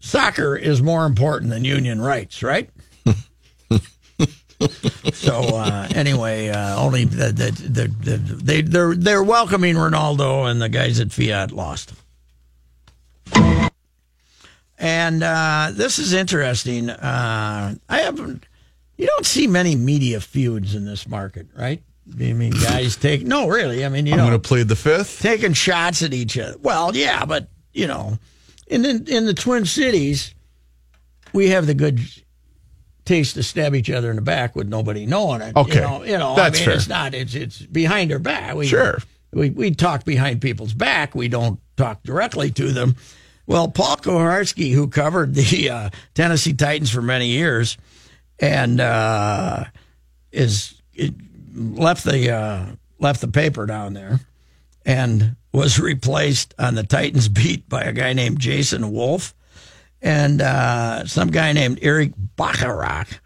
[0.00, 2.68] soccer is more important than union rights, right?
[5.12, 10.60] so uh, anyway, uh, only the, the, the, the, they they're they're welcoming Ronaldo, and
[10.60, 11.92] the guys at Fiat lost.
[14.80, 16.90] And uh, this is interesting.
[16.90, 18.46] Uh, I haven't.
[18.96, 21.82] You don't see many media feuds in this market, right?
[22.14, 23.84] I mean, guys take no, really.
[23.84, 25.20] I mean, you know, I'm going to plead the fifth.
[25.20, 26.56] taking shots at each other.
[26.60, 28.18] Well, yeah, but you know,
[28.66, 30.34] in the, in the Twin Cities,
[31.32, 32.00] we have the good
[33.04, 35.56] taste to stab each other in the back with nobody knowing it.
[35.56, 35.76] Okay.
[35.76, 36.76] you know, you know That's I mean, fair.
[36.76, 37.14] it's not.
[37.14, 38.54] It's it's behind their back.
[38.54, 38.98] We, Sure.
[39.32, 41.14] We we talk behind people's back.
[41.14, 42.96] We don't talk directly to them.
[43.46, 47.78] Well, Paul Kuharsky, who covered the uh, Tennessee Titans for many years,
[48.38, 49.64] and uh,
[50.32, 51.14] is it
[51.58, 52.66] left the uh,
[52.98, 54.20] left the paper down there,
[54.84, 59.34] and was replaced on the Titans beat by a guy named Jason Wolf,
[60.00, 63.20] and uh, some guy named Eric Bacharach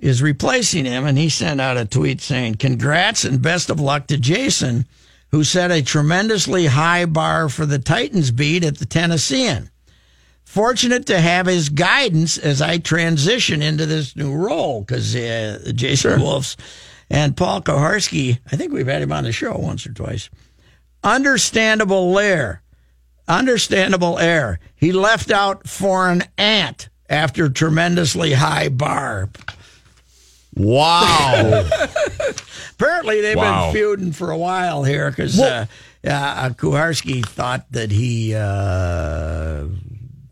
[0.00, 4.06] is replacing him, and he sent out a tweet saying, "Congrats and best of luck
[4.08, 4.86] to Jason."
[5.30, 9.70] Who set a tremendously high bar for the Titans beat at the Tennessean?
[10.52, 16.20] fortunate to have his guidance as I transition into this new role because uh, Jason
[16.20, 16.58] Wolfs
[17.12, 20.28] and Paul Kuharsky, I think we've had him on the show once or twice.
[21.04, 22.62] Understandable lair,
[23.28, 24.58] understandable air.
[24.74, 29.28] He left out for an ant after tremendously high bar.
[30.54, 31.68] Wow.
[32.72, 33.66] Apparently, they've Wow.
[33.66, 35.66] been feuding for a while here because uh,
[36.06, 39.64] uh, Kuharsky thought that he uh,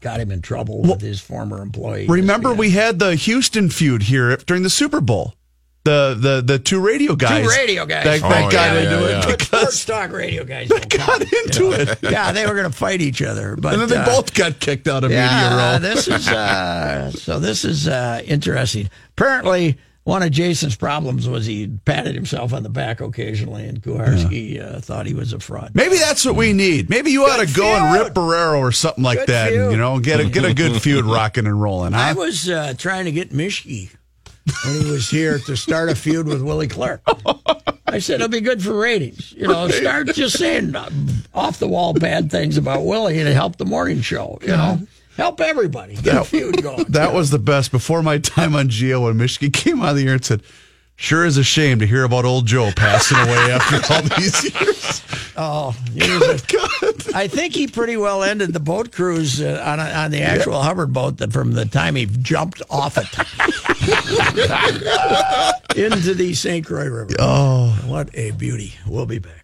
[0.01, 2.07] got him in trouble with his former employee.
[2.07, 5.35] Remember, we had the Houston feud here during the Super Bowl.
[5.83, 7.43] The the the two radio guys.
[7.43, 8.05] Two radio guys.
[8.05, 9.20] That, Oh, that got yeah, into yeah, it yeah.
[9.26, 11.72] But sports because talk radio guys don't got into know.
[11.72, 11.99] it.
[12.03, 14.61] Yeah, they were going to fight each other, but and then they uh, both got
[14.61, 15.78] kicked out of yeah, media row.
[15.78, 17.39] this is uh, so.
[17.41, 18.91] This is uh, interesting.
[19.16, 24.61] Apparently, one of Jason's problems was he patted himself on the back occasionally, and Kuharsky
[24.61, 25.70] uh, thought he was a fraud.
[25.74, 26.91] Maybe that's what we need.
[26.91, 29.53] Maybe you ought to Good go and rip Barreiro or something like Good that.
[29.53, 31.95] and, you know, get a get a good feud rocking and rolling.
[31.95, 33.91] I was uh, trying to get Mischke
[34.64, 37.03] when he was here to start a feud with Willie Clark.
[37.86, 39.32] I said it'll be good for ratings.
[39.32, 40.74] You know, start just saying
[41.34, 44.38] off the wall bad things about Willie and help the morning show.
[44.43, 44.80] You know,
[45.16, 46.84] help everybody get a feud going.
[46.88, 47.72] That was the best.
[47.72, 50.43] Before my time on Geo, when Michigan came on the air and said,
[51.01, 55.03] "Sure is a shame to hear about old Joe passing away after all these years."
[55.37, 59.81] Oh, he was a- I think he pretty well ended the boat cruise uh, on,
[59.81, 63.09] a, on the actual Hubbard boat that from the time he jumped off it
[65.77, 66.65] into the St.
[66.67, 67.15] Croix River.
[67.19, 68.75] Oh, What a beauty.
[68.87, 69.39] We'll be back.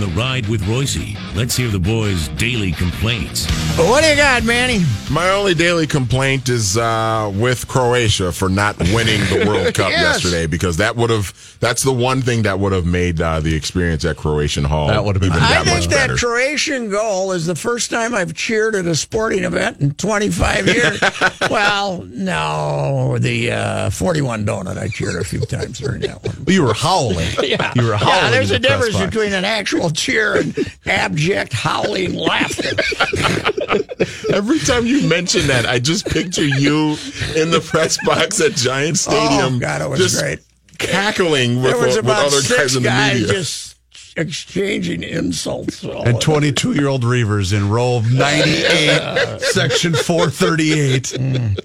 [0.00, 3.46] On the ride with Reusse, let's hear the boys' daily complaints.
[3.76, 4.82] What do you got, Manny?
[5.10, 10.22] My only daily complaint is uh, with Croatia for not winning the World Cup Yes.
[10.24, 13.54] yesterday because that would have that's the one thing that would have made uh, the
[13.54, 16.16] experience at Croatian Hall That would have been even I that think much that better.
[16.16, 21.00] Croatian goal is the first time I've cheered at a sporting event in 25 years.
[21.50, 26.44] well, no, the uh, 41 donut I cheered a few times during that one.
[26.46, 27.28] you were howling.
[27.42, 27.72] Yeah.
[27.74, 28.14] You were howling.
[28.14, 32.70] Yeah, there's a the difference between an actual cheer and abject howling laughter.
[34.32, 36.96] Every time you mention that, I just picture you
[37.36, 39.56] in the press box at Giant Stadium.
[39.56, 40.38] Oh, God, it was just great.
[40.78, 43.32] Cackling with, There was with about other six guys in the guys media.
[43.34, 43.76] just
[44.16, 45.82] exchanging insults.
[45.84, 51.12] And 22 year old Reavers in row of 98, section 438.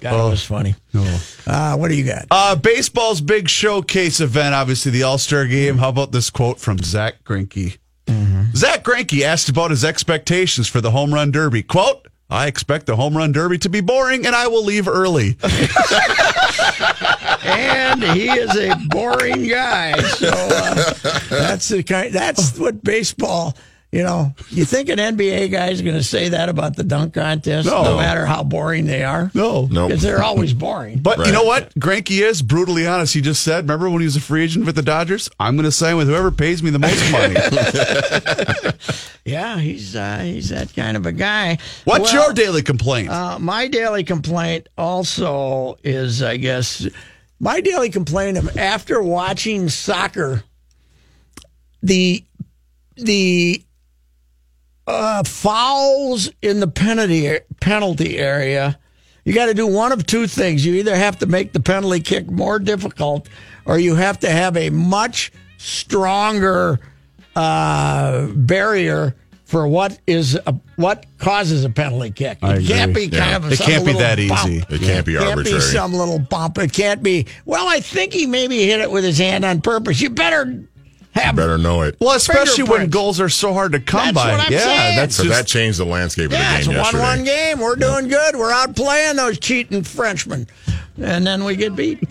[0.02, 0.74] that was funny.
[1.46, 2.26] Uh, what do you got?
[2.30, 5.78] Uh, baseball's big showcase event, obviously the All Star game.
[5.78, 7.24] How about this quote from Zach
[8.06, 8.56] Greinke?
[8.56, 11.62] Zach Greinke asked about his expectations for the home run derby.
[11.62, 15.36] Quote, I expect the home run derby to be boring and I will leave early.
[17.44, 20.00] and he is a boring guy.
[20.02, 20.74] So uh,
[21.30, 22.12] that's the kind.
[22.12, 23.56] That's what baseball.
[23.92, 27.14] You know, you think an NBA guy is going to say that about the dunk
[27.14, 27.82] contest, no.
[27.84, 27.96] No.
[27.96, 29.30] matter how boring they are?
[29.32, 29.66] No.
[29.70, 30.98] no, because they're always boring.
[30.98, 31.72] But you know what?
[31.76, 33.14] Greinke is brutally honest.
[33.14, 35.30] He just said, remember when he was a free agent with the Dodgers?
[35.38, 37.36] I'm going to sign with whoever pays me the most money.
[39.24, 41.56] yeah, he's uh, he's that kind of a guy.
[41.84, 43.08] What's Well, your daily complaint?
[43.08, 46.86] Uh, my daily complaint also is, I guess,
[47.38, 50.42] my daily complaint of after watching soccer,
[51.82, 52.24] the
[52.96, 53.62] the
[54.86, 58.78] uh, fouls in the penalty penalty area.
[59.24, 60.64] You got to do one of two things.
[60.64, 63.28] You either have to make the penalty kick more difficult,
[63.64, 66.78] or you have to have a much stronger
[67.34, 72.38] uh, barrier for what is a, what causes a penalty kick.
[72.42, 73.36] I It can't be kind Yeah.
[73.36, 74.48] of It can't be that bump.
[74.48, 74.64] easy.
[74.68, 75.58] It can't be Can't arbitrary.
[75.58, 76.58] be some little bump.
[76.58, 77.26] It can't be.
[77.44, 80.00] Well, I think he maybe hit it with his hand on purpose.
[80.00, 80.64] You better
[81.16, 81.96] have Better know it.
[82.00, 84.46] well, especially when goals are so hard to come That's by.
[84.50, 84.96] yeah, saying.
[84.96, 87.02] that's So just that changed the landscape Yeah, of it's the a game yesterday.
[87.02, 87.58] one-one game.
[87.60, 88.36] We're doing good.
[88.36, 90.46] We're out playing those cheating Frenchmen,
[91.00, 92.02] and then we get beat.